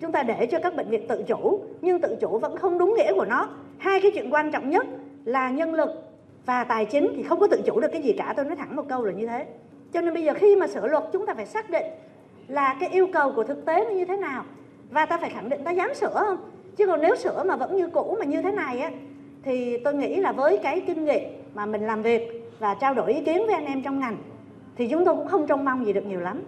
chúng 0.00 0.12
ta 0.12 0.22
để 0.22 0.48
cho 0.50 0.58
các 0.62 0.76
bệnh 0.76 0.90
viện 0.90 1.08
tự 1.08 1.22
chủ, 1.28 1.64
nhưng 1.80 2.00
tự 2.00 2.16
chủ 2.20 2.38
vẫn 2.38 2.56
không 2.56 2.78
đúng 2.78 2.94
nghĩa 2.94 3.12
của 3.14 3.24
nó. 3.24 3.48
Hai 3.78 4.00
cái 4.00 4.10
chuyện 4.14 4.30
quan 4.30 4.52
trọng 4.52 4.70
nhất 4.70 4.86
là 5.24 5.50
nhân 5.50 5.74
lực 5.74 5.90
và 6.46 6.64
tài 6.64 6.84
chính 6.84 7.12
thì 7.16 7.22
không 7.22 7.40
có 7.40 7.46
tự 7.50 7.60
chủ 7.66 7.80
được 7.80 7.88
cái 7.92 8.02
gì 8.02 8.12
cả. 8.18 8.34
Tôi 8.36 8.44
nói 8.44 8.56
thẳng 8.56 8.76
một 8.76 8.84
câu 8.88 9.04
là 9.04 9.12
như 9.12 9.26
thế. 9.26 9.46
Cho 9.94 10.00
nên 10.00 10.14
bây 10.14 10.22
giờ 10.22 10.32
khi 10.36 10.56
mà 10.56 10.66
sửa 10.66 10.86
luật, 10.86 11.04
chúng 11.12 11.26
ta 11.26 11.34
phải 11.34 11.46
xác 11.46 11.70
định 11.70 11.86
là 12.48 12.76
cái 12.80 12.88
yêu 12.88 13.08
cầu 13.12 13.32
của 13.32 13.44
thực 13.44 13.64
tế 13.64 13.84
nó 13.84 13.90
như 13.90 14.04
thế 14.04 14.16
nào 14.16 14.44
và 14.90 15.06
ta 15.06 15.18
phải 15.18 15.30
khẳng 15.30 15.48
định 15.48 15.64
ta 15.64 15.70
dám 15.70 15.94
sửa 15.94 16.14
không 16.14 16.36
chứ 16.76 16.86
còn 16.86 17.00
nếu 17.00 17.16
sửa 17.16 17.42
mà 17.46 17.56
vẫn 17.56 17.76
như 17.76 17.88
cũ, 17.88 18.16
mà 18.18 18.24
như 18.24 18.42
thế 18.42 18.50
này 18.50 18.78
á, 18.78 18.90
thì 19.42 19.78
tôi 19.84 19.94
nghĩ 19.94 20.16
là 20.16 20.32
với 20.32 20.58
cái 20.62 20.80
kinh 20.86 21.04
nghiệm 21.04 21.22
mà 21.54 21.66
mình 21.66 21.86
làm 21.86 22.02
việc 22.02 22.50
và 22.58 22.74
trao 22.74 22.94
đổi 22.94 23.12
ý 23.12 23.24
kiến 23.24 23.46
với 23.46 23.54
anh 23.54 23.66
em 23.66 23.82
trong 23.82 24.00
ngành, 24.00 24.16
thì 24.76 24.88
chúng 24.88 25.04
tôi 25.04 25.16
cũng 25.16 25.28
không 25.28 25.46
trông 25.46 25.64
mong 25.64 25.86
gì 25.86 25.92
được 25.92 26.06
nhiều 26.06 26.20
lắm. 26.20 26.44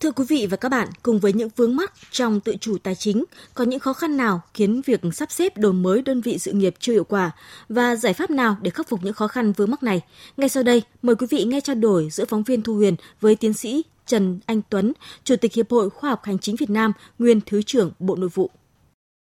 Thưa 0.00 0.10
quý 0.10 0.24
vị 0.28 0.46
và 0.50 0.56
các 0.56 0.68
bạn, 0.68 0.88
cùng 1.02 1.18
với 1.18 1.32
những 1.32 1.48
vướng 1.56 1.76
mắc 1.76 1.92
trong 2.10 2.40
tự 2.40 2.56
chủ 2.60 2.78
tài 2.82 2.94
chính, 2.94 3.24
có 3.54 3.64
những 3.64 3.80
khó 3.80 3.92
khăn 3.92 4.16
nào 4.16 4.40
khiến 4.54 4.82
việc 4.86 5.00
sắp 5.12 5.32
xếp 5.32 5.56
đổi 5.56 5.72
mới 5.72 6.02
đơn 6.02 6.20
vị 6.20 6.38
sự 6.38 6.52
nghiệp 6.52 6.74
chưa 6.78 6.92
hiệu 6.92 7.04
quả 7.04 7.30
và 7.68 7.96
giải 7.96 8.12
pháp 8.12 8.30
nào 8.30 8.56
để 8.62 8.70
khắc 8.70 8.88
phục 8.88 9.04
những 9.04 9.14
khó 9.14 9.28
khăn 9.28 9.52
vướng 9.52 9.70
mắc 9.70 9.82
này? 9.82 10.00
Ngay 10.36 10.48
sau 10.48 10.62
đây, 10.62 10.82
mời 11.02 11.16
quý 11.16 11.26
vị 11.30 11.44
nghe 11.44 11.60
trao 11.60 11.76
đổi 11.76 12.08
giữa 12.10 12.24
phóng 12.24 12.42
viên 12.42 12.62
Thu 12.62 12.74
Huyền 12.74 12.96
với 13.20 13.34
tiến 13.34 13.52
sĩ 13.52 13.82
Trần 14.06 14.40
Anh 14.46 14.62
Tuấn, 14.70 14.92
Chủ 15.24 15.36
tịch 15.36 15.54
Hiệp 15.54 15.70
hội 15.70 15.90
Khoa 15.90 16.10
học 16.10 16.24
Hành 16.24 16.38
chính 16.38 16.56
Việt 16.56 16.70
Nam, 16.70 16.92
nguyên 17.18 17.40
Thứ 17.46 17.62
trưởng 17.62 17.92
Bộ 17.98 18.16
Nội 18.16 18.30
vụ. 18.34 18.50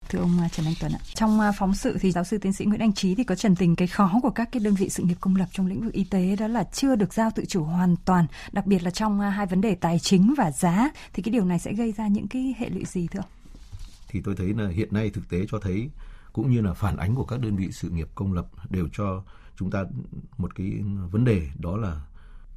Thưa 0.09 0.19
ông 0.19 0.41
à, 0.41 0.49
Trần 0.49 0.67
Anh 0.67 0.75
Tuấn 0.81 0.93
ạ, 0.93 0.99
trong 1.15 1.41
à, 1.41 1.53
phóng 1.53 1.75
sự 1.75 1.99
thì 2.01 2.11
giáo 2.11 2.25
sư 2.25 2.39
tiến 2.39 2.53
sĩ 2.53 2.65
Nguyễn 2.65 2.81
Anh 2.81 2.93
Trí 2.93 3.15
thì 3.15 3.25
có 3.25 3.35
trần 3.35 3.57
tình 3.57 3.77
cái 3.77 3.89
khó 3.89 4.21
của 4.23 4.31
các 4.31 4.49
cái 4.53 4.61
đơn 4.61 4.75
vị 4.75 4.89
sự 4.89 5.03
nghiệp 5.03 5.17
công 5.21 5.37
lập 5.37 5.47
trong 5.53 5.67
lĩnh 5.67 5.81
vực 5.81 5.93
y 5.93 6.05
tế 6.05 6.37
đó 6.37 6.47
là 6.49 6.65
chưa 6.73 6.97
được 6.97 7.15
giao 7.15 7.31
tự 7.35 7.45
chủ 7.45 7.65
hoàn 7.65 7.97
toàn, 8.05 8.27
đặc 8.53 8.67
biệt 8.67 8.83
là 8.83 8.91
trong 8.91 9.21
à, 9.21 9.31
hai 9.31 9.47
vấn 9.47 9.61
đề 9.61 9.75
tài 9.75 9.99
chính 9.99 10.35
và 10.39 10.51
giá 10.51 10.91
thì 11.13 11.23
cái 11.23 11.33
điều 11.33 11.45
này 11.45 11.59
sẽ 11.59 11.73
gây 11.73 11.93
ra 11.93 12.09
những 12.09 12.29
cái 12.29 12.55
hệ 12.59 12.69
lụy 12.69 12.85
gì 12.85 13.07
thưa 13.07 13.21
ông? 13.21 13.31
Thì 14.09 14.21
tôi 14.25 14.37
thấy 14.37 14.55
là 14.55 14.69
hiện 14.69 14.89
nay 14.91 15.11
thực 15.11 15.29
tế 15.29 15.47
cho 15.51 15.59
thấy 15.63 15.91
cũng 16.33 16.51
như 16.51 16.61
là 16.61 16.75
phản 16.75 16.97
ánh 16.97 17.15
của 17.15 17.25
các 17.25 17.41
đơn 17.41 17.57
vị 17.57 17.69
sự 17.73 17.91
nghiệp 17.91 18.09
công 18.15 18.33
lập 18.33 18.47
đều 18.71 18.89
cho 18.93 19.23
chúng 19.57 19.71
ta 19.71 19.85
một 20.39 20.55
cái 20.55 20.73
vấn 21.11 21.25
đề 21.25 21.49
đó 21.59 21.77
là 21.77 22.01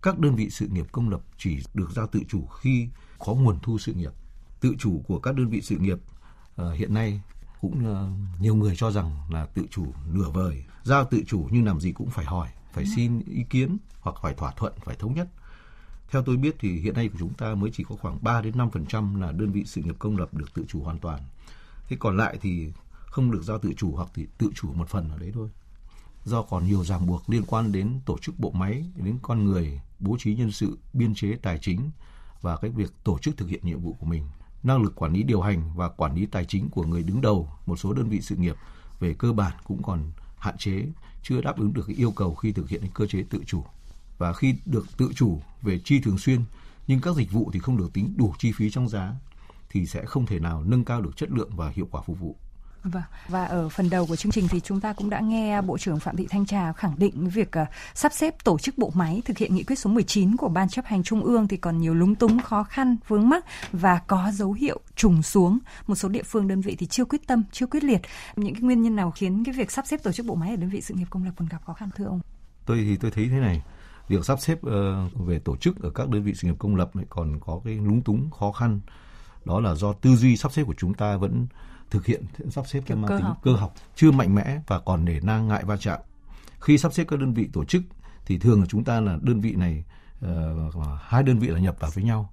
các 0.02 0.20
đơn 0.20 0.36
vị 0.36 0.50
sự 0.50 0.68
nghiệp 0.68 0.86
công 0.92 1.10
lập 1.10 1.22
chỉ 1.38 1.60
được 1.74 1.92
giao 1.96 2.08
tự 2.08 2.20
chủ 2.28 2.46
khi 2.46 2.88
có 3.20 3.34
nguồn 3.34 3.60
thu 3.64 3.78
sự 3.78 3.94
nghiệp. 3.94 4.12
Tự 4.60 4.76
chủ 4.80 5.04
của 5.08 5.20
các 5.20 5.36
đơn 5.36 5.50
vị 5.50 5.62
sự 5.62 5.78
nghiệp 5.78 6.00
ờ, 6.56 6.74
hiện 6.74 6.94
nay 6.94 7.22
cũng 7.62 7.92
uh, 7.92 8.42
nhiều 8.42 8.56
người 8.56 8.76
cho 8.76 8.92
rằng 8.92 9.18
là 9.30 9.46
tự 9.46 9.66
chủ 9.72 9.94
nửa 10.14 10.30
vời. 10.30 10.64
Giao 10.84 11.06
tự 11.06 11.24
chủ 11.28 11.48
nhưng 11.52 11.66
làm 11.66 11.80
gì 11.80 11.92
cũng 11.92 12.10
phải 12.10 12.26
hỏi, 12.26 12.48
phải 12.74 12.84
ừ. 12.84 12.90
xin 12.96 13.20
ý 13.20 13.44
kiến 13.50 13.78
hoặc 14.00 14.16
phải 14.22 14.34
thỏa 14.34 14.52
thuận, 14.52 14.74
phải 14.86 14.96
thống 14.96 15.16
nhất. 15.16 15.28
Theo 16.12 16.24
tôi 16.24 16.38
biết 16.38 16.56
thì 16.60 16.80
hiện 16.80 16.94
nay 16.94 17.10
của 17.10 17.18
chúng 17.20 17.34
ta 17.34 17.56
mới 17.56 17.70
chỉ 17.74 17.84
có 17.84 17.96
khoảng 17.96 18.18
3 18.22 18.42
đến 18.42 18.58
5% 18.58 19.22
là 19.22 19.32
đơn 19.32 19.52
vị 19.52 19.64
sự 19.66 19.82
nghiệp 19.82 19.96
công 20.00 20.18
lập 20.18 20.34
được 20.34 20.54
tự 20.54 20.66
chủ 20.68 20.84
hoàn 20.84 21.00
toàn. 21.00 21.22
Thế 21.88 21.98
còn 22.00 22.18
lại 22.18 22.38
thì 22.42 22.72
không 22.92 23.32
được 23.32 23.44
giao 23.44 23.60
tự 23.60 23.74
chủ 23.78 23.92
hoặc 23.96 24.10
thì 24.14 24.28
tự 24.38 24.50
chủ 24.56 24.74
một 24.74 24.90
phần 24.90 25.10
ở 25.10 25.18
đấy 25.18 25.32
thôi 25.34 25.50
do 26.26 26.42
còn 26.42 26.66
nhiều 26.66 26.84
ràng 26.84 27.08
buộc 27.08 27.30
liên 27.30 27.44
quan 27.48 27.72
đến 27.72 28.00
tổ 28.06 28.18
chức 28.18 28.40
bộ 28.40 28.52
máy, 28.52 28.86
đến 28.96 29.18
con 29.22 29.46
người, 29.46 29.82
bố 30.00 30.18
trí 30.20 30.36
nhân 30.36 30.52
sự, 30.52 30.78
biên 30.94 31.16
chế 31.16 31.36
tài 31.42 31.60
chính 31.62 31.92
và 32.42 32.58
cái 32.58 32.72
việc 32.72 32.92
tổ 33.04 33.20
chức 33.20 33.38
thực 33.38 33.50
hiện 33.50 33.62
nhiệm 33.64 33.80
vụ 33.80 33.96
của 34.00 34.06
mình. 34.06 34.24
Năng 34.64 34.82
lực 34.82 34.96
quản 34.96 35.14
lý 35.14 35.24
điều 35.24 35.42
hành 35.42 35.72
và 35.76 35.90
quản 35.90 36.16
lý 36.16 36.26
tài 36.26 36.46
chính 36.46 36.70
của 36.70 36.84
người 36.84 37.04
đứng 37.04 37.22
đầu 37.22 37.50
một 37.66 37.76
số 37.76 37.94
đơn 37.94 38.10
vị 38.10 38.22
sự 38.22 38.36
nghiệp 38.36 38.56
về 39.00 39.14
cơ 39.14 39.34
bản 39.34 39.54
cũng 39.64 39.84
còn 39.84 40.12
hạn 40.38 40.58
chế, 40.58 40.86
chưa 41.24 41.42
đáp 41.42 41.58
ứng 41.58 41.74
được 41.74 41.88
yêu 41.88 42.12
cầu 42.12 42.36
khi 42.36 42.52
thực 42.52 42.70
hiện 42.70 42.84
cơ 42.94 43.06
chế 43.06 43.24
tự 43.30 43.44
chủ. 43.46 43.64
Và 44.18 44.34
khi 44.34 44.56
được 44.66 44.86
tự 44.98 45.12
chủ 45.16 45.40
về 45.62 45.80
chi 45.84 46.00
thường 46.00 46.18
xuyên 46.18 46.42
nhưng 46.88 47.02
các 47.02 47.16
dịch 47.16 47.32
vụ 47.32 47.50
thì 47.54 47.60
không 47.60 47.78
được 47.78 47.94
tính 47.94 48.14
đủ 48.18 48.34
chi 48.40 48.52
phí 48.52 48.70
trong 48.70 48.90
giá 48.90 49.16
thì 49.70 49.86
sẽ 49.86 50.06
không 50.06 50.26
thể 50.26 50.40
nào 50.40 50.64
nâng 50.64 50.86
cao 50.86 51.02
được 51.02 51.18
chất 51.18 51.32
lượng 51.32 51.50
và 51.56 51.70
hiệu 51.70 51.88
quả 51.92 52.02
phục 52.02 52.20
vụ. 52.20 52.36
Vâng. 52.84 53.04
Và 53.28 53.46
ở 53.46 53.70
phần 53.70 53.90
đầu 53.90 54.06
của 54.06 54.16
chương 54.16 54.32
trình 54.32 54.48
thì 54.48 54.60
chúng 54.60 54.82
ta 54.82 54.94
cũng 54.94 55.10
đã 55.10 55.20
nghe 55.20 55.62
Bộ 55.62 55.78
trưởng 55.78 56.00
Phạm 56.00 56.18
Thị 56.18 56.28
Thanh 56.30 56.46
Trà 56.46 56.74
khẳng 56.74 56.94
định 56.98 57.30
việc 57.30 57.52
ờ, 57.52 57.66
sắp 57.94 58.14
xếp 58.14 58.44
tổ 58.44 58.58
chức 58.58 58.78
bộ 58.78 58.92
máy 58.96 59.22
thực 59.26 59.38
hiện 59.38 59.56
nghị 59.56 59.64
quyết 59.64 59.80
số 59.80 59.90
19 59.90 60.38
của 60.38 60.50
Ban 60.50 60.70
chấp 60.70 60.86
hành 60.86 61.04
Trung 61.04 61.24
ương 61.24 61.48
thì 61.48 61.58
còn 61.58 61.78
nhiều 61.78 61.94
lúng 61.94 62.16
túng, 62.16 62.42
khó 62.42 62.64
khăn, 62.64 62.98
vướng 63.08 63.30
mắc 63.30 63.46
và 63.72 64.00
có 64.08 64.32
dấu 64.34 64.54
hiệu 64.54 64.80
trùng 64.96 65.24
xuống. 65.24 65.60
Một 65.88 65.96
số 65.96 66.10
địa 66.10 66.24
phương 66.24 66.48
đơn 66.48 66.62
vị 66.62 66.76
thì 66.76 66.86
chưa 66.86 67.06
quyết 67.06 67.28
tâm, 67.28 67.44
chưa 67.52 67.66
quyết 67.66 67.84
liệt. 67.84 68.02
Những 68.36 68.54
cái 68.54 68.62
nguyên 68.62 68.82
nhân 68.82 68.96
nào 68.96 69.12
khiến 69.12 69.44
cái 69.44 69.54
việc 69.54 69.72
sắp 69.72 69.88
xếp 69.88 70.04
tổ 70.04 70.12
chức 70.12 70.26
bộ 70.26 70.36
máy 70.36 70.50
ở 70.50 70.56
đơn 70.56 70.70
vị 70.70 70.82
sự 70.82 70.94
nghiệp 70.94 71.08
công 71.10 71.24
lập 71.24 71.32
còn 71.36 71.48
gặp 71.48 71.66
khó 71.66 71.74
khăn 71.74 71.90
thưa 71.96 72.06
ông? 72.06 72.20
Tôi 72.66 72.78
thì 72.78 72.98
tôi 72.98 73.12
thấy 73.12 73.30
thế 73.30 73.40
này, 73.40 73.62
việc 74.08 74.26
sắp 74.26 74.40
xếp 74.40 74.64
ờ, 74.64 75.08
về 75.16 75.40
tổ 75.40 75.58
chức 75.58 75.82
ở 75.82 75.90
các 75.90 76.10
đơn 76.10 76.24
vị 76.24 76.34
sự 76.36 76.48
nghiệp 76.48 76.56
công 76.60 76.76
lập 76.76 76.96
lại 76.96 77.06
còn 77.10 77.40
có 77.40 77.62
cái 77.66 77.74
lúng 77.74 78.02
túng 78.02 78.30
khó 78.32 78.52
khăn 78.52 78.80
đó 79.46 79.60
là 79.60 79.76
do 79.76 79.94
tư 79.94 80.16
duy 80.16 80.38
sắp 80.38 80.52
xếp 80.52 80.64
của 80.64 80.74
chúng 80.78 80.94
ta 80.94 81.18
vẫn 81.18 81.48
thực 81.90 82.06
hiện 82.06 82.24
sắp 82.50 82.68
xếp 82.68 82.84
theo 82.86 82.98
mang 82.98 83.10
tính 83.10 83.26
học. 83.26 83.40
cơ 83.44 83.52
học 83.52 83.74
chưa 83.96 84.12
mạnh 84.12 84.36
mẽ 84.36 84.62
và 84.68 84.80
còn 84.80 85.06
để 85.06 85.20
nang 85.24 85.48
ngại 85.48 85.64
va 85.66 85.78
chạm 85.78 86.00
khi 86.60 86.78
sắp 86.78 86.94
xếp 86.94 87.04
các 87.08 87.20
đơn 87.20 87.34
vị 87.34 87.50
tổ 87.54 87.66
chức 87.66 87.84
thì 88.26 88.38
thường 88.38 88.60
là 88.60 88.66
chúng 88.70 88.84
ta 88.84 89.00
là 89.00 89.18
đơn 89.22 89.42
vị 89.42 89.56
này 89.56 89.84
uh, 90.26 90.32
hai 91.02 91.24
đơn 91.24 91.40
vị 91.40 91.48
là 91.48 91.60
nhập 91.60 91.76
vào 91.80 91.92
với 91.94 92.04
nhau 92.04 92.30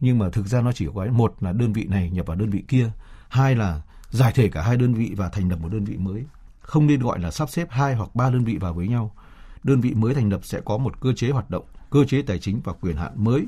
nhưng 0.00 0.18
mà 0.18 0.30
thực 0.30 0.46
ra 0.46 0.60
nó 0.60 0.72
chỉ 0.72 0.86
có 0.94 1.06
một 1.06 1.34
là 1.40 1.52
đơn 1.52 1.72
vị 1.72 1.84
này 1.84 2.10
nhập 2.10 2.26
vào 2.26 2.36
đơn 2.36 2.50
vị 2.50 2.64
kia 2.68 2.90
hai 3.28 3.54
là 3.54 3.82
giải 4.10 4.32
thể 4.34 4.48
cả 4.48 4.62
hai 4.62 4.76
đơn 4.76 4.94
vị 4.94 5.14
và 5.16 5.28
thành 5.28 5.50
lập 5.50 5.60
một 5.60 5.68
đơn 5.68 5.84
vị 5.84 5.96
mới 5.96 6.24
không 6.60 6.86
nên 6.86 7.00
gọi 7.00 7.18
là 7.18 7.30
sắp 7.30 7.50
xếp 7.50 7.68
hai 7.70 7.94
hoặc 7.94 8.14
ba 8.14 8.30
đơn 8.30 8.44
vị 8.44 8.56
vào 8.56 8.74
với 8.74 8.88
nhau 8.88 9.14
đơn 9.62 9.80
vị 9.80 9.94
mới 9.94 10.14
thành 10.14 10.30
lập 10.32 10.40
sẽ 10.44 10.60
có 10.64 10.78
một 10.78 11.00
cơ 11.00 11.12
chế 11.16 11.30
hoạt 11.30 11.50
động 11.50 11.64
cơ 11.90 12.04
chế 12.04 12.22
tài 12.22 12.38
chính 12.38 12.60
và 12.64 12.72
quyền 12.72 12.96
hạn 12.96 13.12
mới 13.16 13.46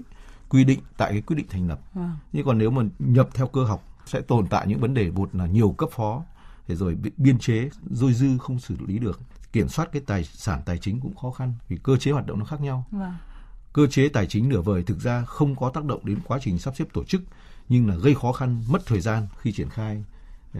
quy 0.48 0.64
định 0.64 0.80
tại 0.96 1.12
cái 1.12 1.22
quyết 1.22 1.36
định 1.36 1.46
thành 1.48 1.68
lập. 1.68 1.80
À. 1.94 2.10
Nhưng 2.32 2.46
còn 2.46 2.58
nếu 2.58 2.70
mà 2.70 2.82
nhập 2.98 3.28
theo 3.34 3.46
cơ 3.46 3.64
học 3.64 3.95
sẽ 4.06 4.20
tồn 4.20 4.46
tại 4.46 4.66
những 4.66 4.80
vấn 4.80 4.94
đề 4.94 5.10
một 5.10 5.34
là 5.34 5.46
nhiều 5.46 5.74
cấp 5.78 5.88
phó 5.92 6.22
rồi 6.68 6.96
biên 7.16 7.38
chế 7.38 7.70
dôi 7.90 8.12
dư 8.12 8.38
không 8.38 8.58
xử 8.58 8.76
lý 8.86 8.98
được 8.98 9.20
kiểm 9.52 9.68
soát 9.68 9.88
cái 9.92 10.02
tài 10.06 10.24
sản 10.24 10.62
tài 10.66 10.78
chính 10.78 11.00
cũng 11.00 11.16
khó 11.16 11.30
khăn 11.30 11.52
vì 11.68 11.78
cơ 11.82 11.96
chế 11.96 12.10
hoạt 12.10 12.26
động 12.26 12.38
nó 12.38 12.44
khác 12.44 12.60
nhau 12.60 12.84
vâng. 12.90 13.14
cơ 13.72 13.86
chế 13.86 14.08
tài 14.08 14.26
chính 14.26 14.48
nửa 14.48 14.60
vời 14.60 14.82
thực 14.82 15.00
ra 15.00 15.24
không 15.24 15.56
có 15.56 15.70
tác 15.70 15.84
động 15.84 16.00
đến 16.04 16.18
quá 16.26 16.38
trình 16.42 16.58
sắp 16.58 16.76
xếp 16.76 16.84
tổ 16.92 17.04
chức 17.04 17.22
nhưng 17.68 17.88
là 17.88 17.96
gây 17.96 18.14
khó 18.14 18.32
khăn 18.32 18.62
mất 18.68 18.86
thời 18.86 19.00
gian 19.00 19.26
khi 19.40 19.52
triển 19.52 19.68
khai 19.68 20.04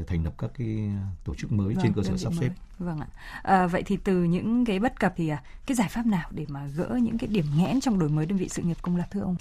thành 0.07 0.25
lập 0.25 0.35
các 0.39 0.51
cái 0.59 0.91
tổ 1.25 1.35
chức 1.35 1.53
mới 1.53 1.75
vâng, 1.75 1.83
trên 1.83 1.93
cơ 1.93 2.03
sở 2.03 2.17
sắp 2.17 2.33
xếp. 2.41 2.51
Vâng 2.79 3.01
ạ. 3.01 3.07
À, 3.43 3.67
vậy 3.67 3.83
thì 3.87 3.97
từ 4.05 4.25
những 4.25 4.65
cái 4.65 4.79
bất 4.79 5.01
cập 5.01 5.15
thì 5.17 5.29
à, 5.29 5.43
cái 5.67 5.75
giải 5.75 5.89
pháp 5.89 6.07
nào 6.07 6.29
để 6.31 6.47
mà 6.49 6.67
gỡ 6.67 6.99
những 7.03 7.19
cái 7.19 7.29
điểm 7.29 7.47
nghẽn 7.57 7.81
trong 7.81 7.99
đổi 7.99 8.09
mới 8.09 8.27
đơn 8.27 8.39
vị 8.39 8.49
sự 8.49 8.63
nghiệp 8.63 8.77
công 8.83 8.97
lập 8.97 9.07
thưa 9.11 9.21
ông? 9.21 9.37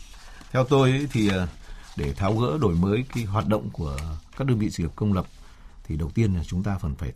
Theo 0.52 0.64
tôi 0.64 1.08
thì 1.12 1.30
à, 1.30 1.48
để 1.98 2.14
tháo 2.14 2.38
gỡ 2.38 2.58
đổi 2.62 2.75
mới 2.75 3.06
cái 3.14 3.24
hoạt 3.24 3.48
động 3.48 3.70
của 3.74 3.98
các 4.38 4.48
đơn 4.48 4.60
vị 4.60 4.70
sự 4.70 4.84
nghiệp 4.84 4.92
công 4.96 5.14
lập 5.14 5.25
thì 5.84 5.98
đầu 5.98 6.10
tiên 6.10 6.34
là 6.34 6.44
chúng 6.44 6.64
ta 6.64 6.78
phần 6.78 6.96
phải 6.96 7.14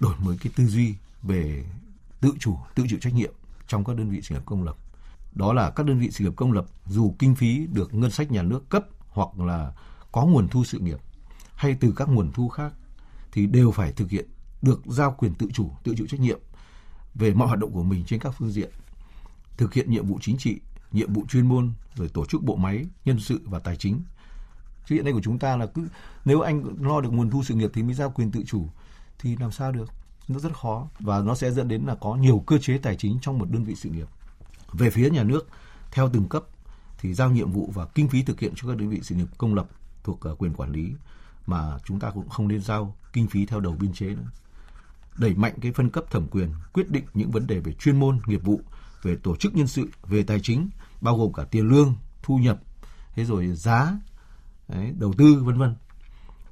đổi 0.00 0.14
mới 0.18 0.36
cái 0.42 0.52
tư 0.56 0.66
duy 0.66 0.94
về 1.22 1.64
tự 2.20 2.32
chủ, 2.38 2.58
tự 2.74 2.84
chịu 2.88 2.98
trách 3.02 3.14
nhiệm 3.14 3.32
trong 3.68 3.84
các 3.84 3.96
đơn 3.96 4.10
vị 4.10 4.20
sự 4.22 4.34
nghiệp 4.34 4.42
công 4.44 4.64
lập. 4.64 4.76
Đó 5.32 5.52
là 5.52 5.70
các 5.70 5.86
đơn 5.86 5.98
vị 5.98 6.10
sự 6.10 6.24
nghiệp 6.24 6.32
công 6.36 6.52
lập 6.52 6.66
dù 6.86 7.14
kinh 7.18 7.34
phí 7.34 7.66
được 7.72 7.94
ngân 7.94 8.10
sách 8.10 8.30
nhà 8.30 8.42
nước 8.42 8.68
cấp 8.68 8.84
hoặc 9.08 9.38
là 9.38 9.72
có 10.12 10.24
nguồn 10.24 10.48
thu 10.48 10.64
sự 10.64 10.78
nghiệp 10.78 10.98
hay 11.54 11.76
từ 11.80 11.92
các 11.96 12.08
nguồn 12.08 12.32
thu 12.32 12.48
khác 12.48 12.72
thì 13.32 13.46
đều 13.46 13.70
phải 13.70 13.92
thực 13.92 14.10
hiện 14.10 14.28
được 14.62 14.82
giao 14.86 15.14
quyền 15.18 15.34
tự 15.34 15.48
chủ, 15.52 15.70
tự 15.84 15.94
chịu 15.96 16.06
trách 16.06 16.20
nhiệm 16.20 16.40
về 17.14 17.34
mọi 17.34 17.48
hoạt 17.48 17.58
động 17.58 17.72
của 17.72 17.82
mình 17.82 18.04
trên 18.04 18.20
các 18.20 18.34
phương 18.38 18.52
diện, 18.52 18.70
thực 19.56 19.74
hiện 19.74 19.90
nhiệm 19.90 20.06
vụ 20.06 20.18
chính 20.22 20.38
trị, 20.38 20.60
nhiệm 20.94 21.12
vụ 21.12 21.24
chuyên 21.28 21.46
môn, 21.46 21.72
rồi 21.94 22.08
tổ 22.08 22.26
chức 22.26 22.42
bộ 22.42 22.56
máy, 22.56 22.86
nhân 23.04 23.20
sự 23.20 23.40
và 23.44 23.58
tài 23.58 23.76
chính. 23.76 24.02
Chứ 24.86 24.94
hiện 24.94 25.04
nay 25.04 25.12
của 25.12 25.20
chúng 25.22 25.38
ta 25.38 25.56
là 25.56 25.66
cứ 25.66 25.88
nếu 26.24 26.40
anh 26.40 26.64
lo 26.80 27.00
được 27.00 27.12
nguồn 27.12 27.30
thu 27.30 27.42
sự 27.42 27.54
nghiệp 27.54 27.70
thì 27.74 27.82
mới 27.82 27.94
giao 27.94 28.10
quyền 28.10 28.30
tự 28.30 28.42
chủ 28.46 28.66
thì 29.18 29.36
làm 29.36 29.52
sao 29.52 29.72
được? 29.72 29.90
Nó 30.28 30.38
rất 30.38 30.56
khó 30.56 30.88
và 31.00 31.20
nó 31.20 31.34
sẽ 31.34 31.50
dẫn 31.50 31.68
đến 31.68 31.82
là 31.82 31.94
có 31.94 32.14
nhiều 32.14 32.44
cơ 32.46 32.58
chế 32.58 32.78
tài 32.78 32.96
chính 32.96 33.18
trong 33.22 33.38
một 33.38 33.50
đơn 33.50 33.64
vị 33.64 33.74
sự 33.74 33.90
nghiệp. 33.90 34.08
Về 34.72 34.90
phía 34.90 35.10
nhà 35.10 35.22
nước, 35.22 35.48
theo 35.90 36.10
từng 36.12 36.28
cấp 36.28 36.44
thì 36.98 37.14
giao 37.14 37.30
nhiệm 37.30 37.50
vụ 37.50 37.70
và 37.74 37.86
kinh 37.86 38.08
phí 38.08 38.22
thực 38.22 38.40
hiện 38.40 38.52
cho 38.56 38.68
các 38.68 38.76
đơn 38.76 38.88
vị 38.88 39.00
sự 39.02 39.14
nghiệp 39.14 39.26
công 39.38 39.54
lập 39.54 39.66
thuộc 40.04 40.26
à, 40.26 40.30
quyền 40.38 40.54
quản 40.54 40.72
lý 40.72 40.94
mà 41.46 41.78
chúng 41.84 42.00
ta 42.00 42.10
cũng 42.10 42.28
không 42.28 42.48
nên 42.48 42.62
giao 42.62 42.96
kinh 43.12 43.26
phí 43.26 43.46
theo 43.46 43.60
đầu 43.60 43.76
biên 43.80 43.92
chế 43.92 44.06
nữa. 44.06 44.30
Đẩy 45.18 45.34
mạnh 45.34 45.54
cái 45.60 45.72
phân 45.72 45.90
cấp 45.90 46.04
thẩm 46.10 46.28
quyền, 46.28 46.50
quyết 46.72 46.90
định 46.90 47.04
những 47.14 47.30
vấn 47.30 47.46
đề 47.46 47.60
về 47.60 47.72
chuyên 47.72 48.00
môn, 48.00 48.20
nghiệp 48.26 48.42
vụ, 48.44 48.60
về 49.02 49.16
tổ 49.22 49.36
chức 49.36 49.54
nhân 49.54 49.66
sự, 49.66 49.88
về 50.02 50.22
tài 50.22 50.40
chính, 50.40 50.70
bao 51.00 51.18
gồm 51.18 51.32
cả 51.32 51.44
tiền 51.50 51.68
lương, 51.68 51.94
thu 52.22 52.36
nhập, 52.36 52.60
thế 53.14 53.24
rồi 53.24 53.46
giá, 53.46 53.98
đấy, 54.68 54.92
đầu 54.98 55.12
tư 55.18 55.42
vân 55.44 55.58
vân. 55.58 55.74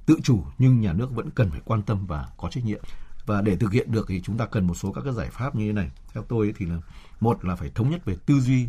Tự 0.07 0.17
chủ 0.23 0.45
nhưng 0.59 0.81
nhà 0.81 0.93
nước 0.93 1.11
vẫn 1.11 1.31
cần 1.31 1.51
phải 1.51 1.61
quan 1.65 1.83
tâm 1.83 2.07
và 2.07 2.29
có 2.37 2.49
trách 2.51 2.65
nhiệm. 2.65 2.81
Và 3.27 3.43
để 3.43 3.57
thực 3.57 3.73
hiện 3.73 3.93
được 3.93 4.07
thì 4.09 4.21
chúng 4.23 4.39
ta 4.39 4.47
cần 4.47 4.67
một 4.67 4.75
số 4.75 4.93
các 4.93 5.01
cái 5.05 5.13
giải 5.13 5.31
pháp 5.31 5.55
như 5.55 5.67
thế 5.67 5.73
này. 5.73 5.91
Theo 6.15 6.25
tôi 6.29 6.55
thì 6.57 6.67
là 6.67 6.77
một 7.21 7.45
là 7.45 7.57
phải 7.57 7.71
thống 7.75 7.91
nhất 7.91 8.05
về 8.05 8.17
tư 8.27 8.41
duy, 8.41 8.69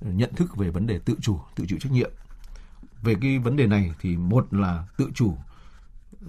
nhận 0.00 0.34
thức 0.34 0.56
về 0.56 0.70
vấn 0.70 0.86
đề 0.86 0.98
tự 0.98 1.14
chủ, 1.20 1.40
tự 1.56 1.64
chịu 1.68 1.78
trách 1.78 1.92
nhiệm. 1.92 2.10
Về 3.02 3.14
cái 3.20 3.38
vấn 3.38 3.56
đề 3.56 3.66
này 3.66 3.92
thì 4.00 4.16
một 4.16 4.54
là 4.54 4.88
tự 4.96 5.10
chủ 5.14 5.36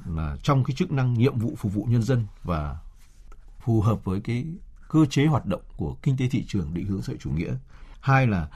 là 0.05 0.37
trong 0.43 0.63
cái 0.63 0.75
chức 0.75 0.91
năng 0.91 1.13
nhiệm 1.13 1.39
vụ 1.39 1.55
phục 1.57 1.73
vụ 1.73 1.83
nhân 1.83 2.03
dân 2.03 2.25
và 2.43 2.79
phù 3.65 3.81
hợp 3.81 4.05
với 4.05 4.21
cái 4.21 4.45
cơ 4.89 5.05
chế 5.05 5.25
hoạt 5.25 5.45
động 5.45 5.61
của 5.77 5.95
kinh 6.03 6.17
tế 6.17 6.27
thị 6.27 6.45
trường 6.47 6.73
định 6.73 6.85
hướng 6.85 7.01
xã 7.01 7.11
hội 7.11 7.17
chủ 7.21 7.31
nghĩa. 7.31 7.55
Hai 7.99 8.27
là 8.27 8.47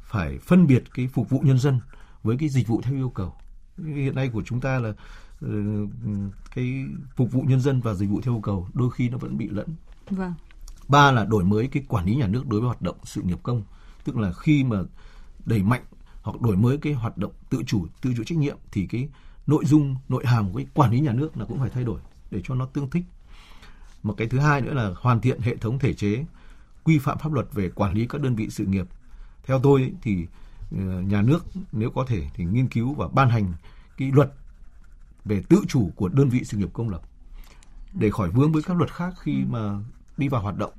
phải 0.00 0.38
phân 0.38 0.66
biệt 0.66 0.84
cái 0.94 1.08
phục 1.08 1.30
vụ 1.30 1.40
nhân 1.40 1.58
dân 1.58 1.80
với 2.22 2.36
cái 2.36 2.48
dịch 2.48 2.68
vụ 2.68 2.80
theo 2.82 2.94
yêu 2.94 3.10
cầu. 3.10 3.34
Hiện 3.78 4.14
nay 4.14 4.28
của 4.28 4.42
chúng 4.46 4.60
ta 4.60 4.78
là 4.78 4.92
ờ, 5.40 5.48
cái 6.54 6.84
phục 7.16 7.32
vụ 7.32 7.42
nhân 7.42 7.60
dân 7.60 7.80
và 7.80 7.94
dịch 7.94 8.06
vụ 8.06 8.20
theo 8.20 8.34
yêu 8.34 8.40
cầu 8.40 8.68
đôi 8.74 8.90
khi 8.90 9.08
nó 9.08 9.18
vẫn 9.18 9.38
bị 9.38 9.48
lẫn. 9.48 9.68
Vâng. 10.10 10.34
Ba 10.88 11.10
là 11.10 11.24
đổi 11.24 11.44
mới 11.44 11.68
cái 11.68 11.82
quản 11.88 12.06
lý 12.06 12.14
nhà 12.14 12.26
nước 12.26 12.46
đối 12.46 12.60
với 12.60 12.66
hoạt 12.66 12.82
động 12.82 12.96
sự 13.04 13.22
nghiệp 13.22 13.38
công, 13.42 13.62
tức 14.04 14.16
là 14.16 14.32
khi 14.32 14.64
mà 14.64 14.76
đẩy 15.44 15.62
mạnh 15.62 15.82
hoặc 16.22 16.40
đổi 16.40 16.56
mới 16.56 16.78
cái 16.78 16.92
hoạt 16.92 17.18
động 17.18 17.32
tự 17.50 17.62
chủ, 17.66 17.86
tự 18.02 18.12
chủ 18.16 18.24
trách 18.24 18.38
nhiệm 18.38 18.56
thì 18.72 18.86
cái 18.86 19.08
nội 19.46 19.64
dung 19.64 19.96
nội 20.08 20.26
hàm 20.26 20.50
của 20.50 20.56
cái 20.56 20.66
quản 20.74 20.90
lý 20.90 21.00
nhà 21.00 21.12
nước 21.12 21.36
là 21.36 21.44
cũng 21.44 21.58
phải 21.58 21.70
thay 21.70 21.84
đổi 21.84 22.00
để 22.30 22.40
cho 22.44 22.54
nó 22.54 22.66
tương 22.66 22.90
thích 22.90 23.04
một 24.06 24.14
cái 24.16 24.26
thứ 24.28 24.38
hai 24.38 24.60
nữa 24.60 24.74
là 24.74 24.92
hoàn 24.96 25.20
thiện 25.20 25.40
hệ 25.40 25.56
thống 25.56 25.78
thể 25.78 25.94
chế 25.94 26.24
quy 26.84 26.98
phạm 26.98 27.18
pháp 27.18 27.32
luật 27.32 27.46
về 27.52 27.68
quản 27.68 27.94
lý 27.94 28.06
các 28.06 28.20
đơn 28.20 28.34
vị 28.34 28.50
sự 28.50 28.64
nghiệp. 28.64 28.86
Theo 29.44 29.60
tôi 29.62 29.92
thì 30.02 30.26
ờ, 30.70 31.00
nhà 31.00 31.22
nước 31.22 31.44
nếu 31.72 31.90
có 31.90 32.04
thể 32.08 32.30
thì 32.34 32.44
nghiên 32.44 32.68
cứu 32.68 32.94
và 32.94 33.08
ban 33.08 33.30
hành 33.30 33.52
cái 33.96 34.10
luật 34.12 34.32
về 35.24 35.42
tự 35.48 35.60
chủ 35.68 35.90
của 35.96 36.08
đơn 36.08 36.28
vị 36.28 36.44
sự 36.44 36.56
nghiệp 36.56 36.68
công 36.72 36.90
lập 36.90 37.00
để 37.92 38.10
khỏi 38.10 38.30
vướng 38.30 38.52
với 38.52 38.62
các 38.62 38.76
luật 38.76 38.92
khác 38.92 39.14
khi 39.20 39.32
ừ. 39.32 39.46
mà 39.48 39.80
đi 40.16 40.28
vào 40.28 40.42
hoạt 40.42 40.56
động. 40.56 40.72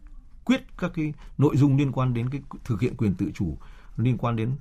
Quyết 0.46 0.62
các 0.78 0.92
cái 0.94 1.14
nội 1.38 1.58
dung 1.58 1.78
liên 1.78 1.92
quan 1.92 2.14
đến 2.14 2.30
cái 2.30 2.42
thực 2.64 2.82
hiện 2.82 2.98
quyền 2.98 3.16
tự 3.16 3.32
chủ 3.36 3.58
liên 3.98 4.18
quan 4.18 4.36
đến 4.36 4.52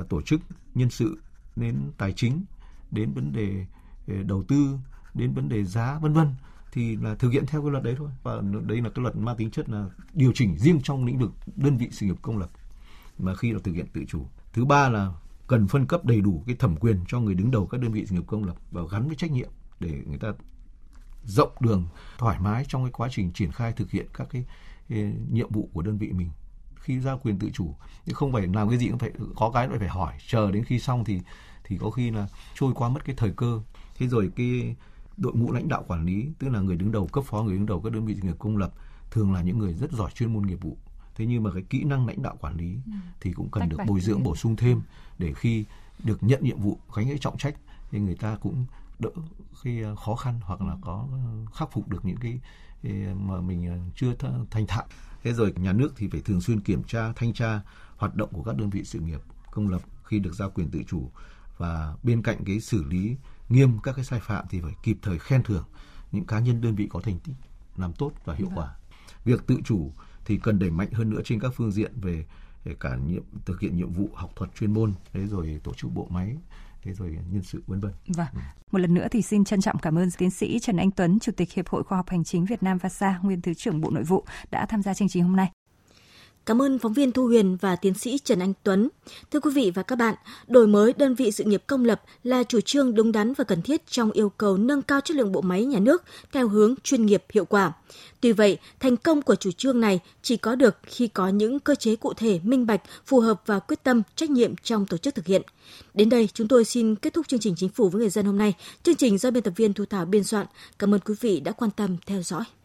uh, 0.00 0.08
tổ 0.08 0.22
chức 0.22 0.40
nhân 0.74 0.90
sự 0.90 1.18
đến 1.56 1.90
tài 1.98 2.12
chính 2.12 2.44
đến 2.90 3.12
vấn 3.12 3.32
đề 3.32 3.66
ờ, 4.08 4.14
đầu 4.22 4.44
tư 4.48 4.78
đến 5.14 5.32
vấn 5.34 5.48
đề 5.48 5.64
giá 5.64 5.98
vân 5.98 6.12
vân 6.12 6.34
thì 6.72 6.96
là 6.96 7.14
thực 7.14 7.30
hiện 7.30 7.46
theo 7.46 7.62
cái 7.62 7.70
luật 7.70 7.84
đấy 7.84 7.94
thôi. 7.98 8.10
Và 8.22 8.40
đây 8.62 8.80
là 8.80 8.90
cái 8.90 9.02
luật 9.02 9.16
mang 9.16 9.36
tính 9.36 9.50
chất 9.50 9.68
là 9.68 9.86
điều 10.12 10.32
chỉnh 10.34 10.58
riêng 10.58 10.80
trong 10.82 11.04
lĩnh 11.04 11.18
vực 11.18 11.32
đơn 11.56 11.76
vị 11.76 11.88
sự 11.92 12.06
nghiệp 12.06 12.16
công 12.22 12.38
lập 12.38 12.50
mà 13.18 13.34
khi 13.34 13.52
là 13.52 13.58
thực 13.64 13.72
hiện 13.72 13.86
tự 13.92 14.04
chủ. 14.08 14.26
Thứ 14.52 14.64
ba 14.64 14.88
là 14.88 15.12
cần 15.46 15.68
phân 15.68 15.86
cấp 15.86 16.04
đầy 16.04 16.20
đủ 16.20 16.42
cái 16.46 16.56
thẩm 16.56 16.76
quyền 16.76 17.04
cho 17.08 17.20
người 17.20 17.34
đứng 17.34 17.50
đầu 17.50 17.66
các 17.66 17.80
đơn 17.80 17.92
vị 17.92 18.06
sự 18.06 18.14
nghiệp 18.14 18.24
công 18.26 18.44
lập 18.44 18.56
và 18.70 18.82
gắn 18.90 19.06
với 19.06 19.16
trách 19.16 19.30
nhiệm 19.30 19.48
để 19.80 20.02
người 20.06 20.18
ta 20.18 20.32
rộng 21.24 21.52
đường 21.60 21.86
thoải 22.18 22.40
mái 22.40 22.64
trong 22.68 22.84
cái 22.84 22.92
quá 22.92 23.08
trình 23.10 23.32
triển 23.32 23.52
khai 23.52 23.72
thực 23.72 23.90
hiện 23.90 24.06
các 24.14 24.28
cái, 24.30 24.44
cái 24.88 25.14
nhiệm 25.30 25.52
vụ 25.52 25.70
của 25.72 25.82
đơn 25.82 25.98
vị 25.98 26.12
mình. 26.12 26.30
Khi 26.74 27.00
giao 27.00 27.18
quyền 27.18 27.38
tự 27.38 27.50
chủ 27.52 27.74
nhưng 28.06 28.14
không 28.14 28.32
phải 28.32 28.46
làm 28.46 28.68
cái 28.68 28.78
gì 28.78 28.88
cũng 28.88 28.98
phải 28.98 29.10
có 29.36 29.50
cái 29.50 29.68
phải 29.78 29.88
hỏi 29.88 30.14
chờ 30.28 30.50
đến 30.50 30.64
khi 30.64 30.78
xong 30.78 31.04
thì 31.04 31.20
thì 31.64 31.78
có 31.80 31.90
khi 31.90 32.10
là 32.10 32.28
trôi 32.54 32.72
qua 32.74 32.88
mất 32.88 33.04
cái 33.04 33.16
thời 33.18 33.32
cơ. 33.36 33.62
Thế 33.94 34.08
rồi 34.08 34.30
cái 34.36 34.76
đội 35.18 35.32
ngũ 35.34 35.52
lãnh 35.52 35.68
đạo 35.68 35.84
quản 35.88 36.06
lý 36.06 36.28
tức 36.38 36.48
là 36.48 36.60
người 36.60 36.76
đứng 36.76 36.92
đầu 36.92 37.06
cấp 37.06 37.24
phó 37.24 37.42
người 37.42 37.54
đứng 37.54 37.66
đầu 37.66 37.80
các 37.80 37.92
đơn 37.92 38.06
vị 38.06 38.14
sự 38.14 38.22
nghiệp 38.22 38.36
công 38.38 38.56
lập 38.56 38.72
thường 39.10 39.32
là 39.32 39.42
những 39.42 39.58
người 39.58 39.74
rất 39.74 39.92
giỏi 39.92 40.10
chuyên 40.14 40.32
môn 40.32 40.46
nghiệp 40.46 40.60
vụ. 40.60 40.76
Thế 41.14 41.26
nhưng 41.26 41.42
mà 41.42 41.50
cái 41.52 41.62
kỹ 41.70 41.84
năng 41.84 42.06
lãnh 42.06 42.22
đạo 42.22 42.36
quản 42.40 42.56
lý 42.56 42.78
ừ. 42.86 42.92
thì 43.20 43.32
cũng 43.32 43.50
cần 43.50 43.60
Tách 43.60 43.70
được 43.70 43.84
bồi 43.86 44.00
dưỡng 44.00 44.22
bổ 44.22 44.36
sung 44.36 44.56
thêm 44.56 44.80
để 45.18 45.32
khi 45.34 45.64
được 46.04 46.22
nhận 46.22 46.44
nhiệm 46.44 46.58
vụ 46.58 46.78
gánh 46.96 47.08
cái 47.08 47.18
trọng 47.18 47.38
trách 47.38 47.54
thì 47.90 47.98
người 47.98 48.14
ta 48.14 48.36
cũng 48.40 48.66
đỡ 48.98 49.10
khi 49.62 49.82
ờ, 49.82 49.96
khó 49.96 50.14
khăn 50.14 50.40
hoặc 50.42 50.60
là 50.60 50.76
có 50.80 51.08
khắc 51.54 51.72
phục 51.72 51.88
được 51.88 52.04
những 52.04 52.16
cái 52.16 52.40
mà 53.14 53.40
mình 53.40 53.66
ờ, 53.66 53.78
chưa 53.94 54.14
thành 54.50 54.66
thạo. 54.66 54.84
Thế 55.22 55.32
rồi 55.32 55.52
nhà 55.56 55.72
nước 55.72 55.92
thì 55.96 56.08
phải 56.08 56.20
thường 56.20 56.40
xuyên 56.40 56.60
kiểm 56.60 56.82
tra 56.82 57.12
thanh 57.12 57.32
tra 57.32 57.60
hoạt 57.96 58.14
động 58.14 58.28
của 58.32 58.42
các 58.42 58.56
đơn 58.56 58.70
vị 58.70 58.84
sự 58.84 59.00
nghiệp 59.00 59.20
công 59.50 59.68
lập 59.68 59.82
khi 60.04 60.18
được 60.18 60.34
giao 60.34 60.50
quyền 60.50 60.70
tự 60.70 60.82
chủ 60.88 61.10
và 61.56 61.96
bên 62.02 62.22
cạnh 62.22 62.44
cái 62.44 62.60
xử 62.60 62.84
lý 62.84 63.16
nghiêm 63.48 63.78
các 63.82 63.92
cái 63.96 64.04
sai 64.04 64.20
phạm 64.20 64.44
thì 64.50 64.60
phải 64.60 64.72
kịp 64.82 64.98
thời 65.02 65.18
khen 65.18 65.42
thưởng 65.42 65.64
những 66.12 66.24
cá 66.24 66.38
nhân 66.38 66.60
đơn 66.60 66.74
vị 66.74 66.88
có 66.90 67.00
thành 67.00 67.18
tích 67.18 67.34
làm 67.76 67.92
tốt 67.92 68.12
và 68.24 68.34
hiệu 68.34 68.48
quả. 68.54 68.76
Việc 69.24 69.46
tự 69.46 69.56
chủ 69.64 69.92
thì 70.24 70.38
cần 70.42 70.58
đẩy 70.58 70.70
mạnh 70.70 70.90
hơn 70.92 71.10
nữa 71.10 71.20
trên 71.24 71.40
các 71.40 71.52
phương 71.56 71.72
diện 71.72 71.92
về 72.00 72.24
cả 72.80 72.96
nhiệm 73.06 73.22
thực 73.44 73.60
hiện 73.60 73.76
nhiệm 73.76 73.92
vụ 73.92 74.10
học 74.14 74.30
thuật 74.36 74.54
chuyên 74.54 74.74
môn, 74.74 74.94
thế 75.12 75.26
rồi 75.26 75.60
tổ 75.64 75.74
chức 75.74 75.94
bộ 75.94 76.06
máy, 76.10 76.36
thế 76.82 76.92
rồi 76.92 77.18
nhân 77.30 77.42
sự 77.42 77.62
vân 77.66 77.80
vân. 77.80 77.92
Vâng. 78.06 78.26
Ừ. 78.34 78.40
Một 78.72 78.78
lần 78.78 78.94
nữa 78.94 79.06
thì 79.10 79.22
xin 79.22 79.44
trân 79.44 79.60
trọng 79.60 79.78
cảm 79.78 79.98
ơn 79.98 80.08
tiến 80.18 80.30
sĩ 80.30 80.58
Trần 80.58 80.76
Anh 80.76 80.90
Tuấn, 80.90 81.18
Chủ 81.18 81.32
tịch 81.32 81.52
Hiệp 81.52 81.68
hội 81.68 81.84
Khoa 81.84 81.98
học 81.98 82.08
Hành 82.08 82.24
chính 82.24 82.44
Việt 82.44 82.62
Nam 82.62 82.78
VASA, 82.78 83.18
nguyên 83.22 83.42
thứ 83.42 83.54
trưởng 83.54 83.80
Bộ 83.80 83.90
Nội 83.90 84.04
vụ 84.04 84.24
đã 84.50 84.66
tham 84.66 84.82
gia 84.82 84.94
chương 84.94 85.08
trình 85.08 85.22
hôm 85.22 85.36
nay. 85.36 85.50
Cảm 86.48 86.62
ơn 86.62 86.78
phóng 86.78 86.92
viên 86.92 87.12
Thu 87.12 87.26
Huyền 87.26 87.56
và 87.60 87.76
tiến 87.76 87.94
sĩ 87.94 88.18
Trần 88.18 88.38
Anh 88.38 88.52
Tuấn. 88.62 88.88
Thưa 89.30 89.40
quý 89.40 89.50
vị 89.54 89.72
và 89.74 89.82
các 89.82 89.96
bạn, 89.96 90.14
đổi 90.46 90.66
mới 90.66 90.92
đơn 90.92 91.14
vị 91.14 91.30
sự 91.30 91.44
nghiệp 91.44 91.62
công 91.66 91.84
lập 91.84 92.02
là 92.24 92.42
chủ 92.42 92.60
trương 92.60 92.94
đúng 92.94 93.12
đắn 93.12 93.32
và 93.34 93.44
cần 93.44 93.62
thiết 93.62 93.82
trong 93.86 94.10
yêu 94.10 94.28
cầu 94.28 94.56
nâng 94.56 94.82
cao 94.82 95.00
chất 95.00 95.16
lượng 95.16 95.32
bộ 95.32 95.40
máy 95.40 95.64
nhà 95.64 95.78
nước 95.78 96.02
theo 96.32 96.48
hướng 96.48 96.74
chuyên 96.82 97.06
nghiệp 97.06 97.24
hiệu 97.32 97.44
quả. 97.44 97.72
Tuy 98.20 98.32
vậy, 98.32 98.58
thành 98.80 98.96
công 98.96 99.22
của 99.22 99.34
chủ 99.34 99.50
trương 99.50 99.80
này 99.80 100.00
chỉ 100.22 100.36
có 100.36 100.54
được 100.54 100.76
khi 100.82 101.08
có 101.08 101.28
những 101.28 101.60
cơ 101.60 101.74
chế 101.74 101.96
cụ 101.96 102.14
thể, 102.14 102.40
minh 102.42 102.66
bạch, 102.66 102.82
phù 103.06 103.20
hợp 103.20 103.42
và 103.46 103.58
quyết 103.58 103.82
tâm, 103.82 104.02
trách 104.16 104.30
nhiệm 104.30 104.56
trong 104.56 104.86
tổ 104.86 104.96
chức 104.96 105.14
thực 105.14 105.26
hiện. 105.26 105.42
Đến 105.94 106.08
đây, 106.08 106.28
chúng 106.34 106.48
tôi 106.48 106.64
xin 106.64 106.94
kết 106.94 107.14
thúc 107.14 107.28
chương 107.28 107.40
trình 107.40 107.54
Chính 107.56 107.68
phủ 107.68 107.88
với 107.88 108.00
người 108.00 108.10
dân 108.10 108.26
hôm 108.26 108.38
nay. 108.38 108.54
Chương 108.82 108.96
trình 108.96 109.18
do 109.18 109.30
biên 109.30 109.42
tập 109.42 109.52
viên 109.56 109.72
Thu 109.72 109.84
Thảo 109.84 110.04
biên 110.04 110.24
soạn. 110.24 110.46
Cảm 110.78 110.94
ơn 110.94 111.00
quý 111.00 111.14
vị 111.20 111.40
đã 111.40 111.52
quan 111.52 111.70
tâm 111.70 111.96
theo 112.06 112.22
dõi. 112.22 112.44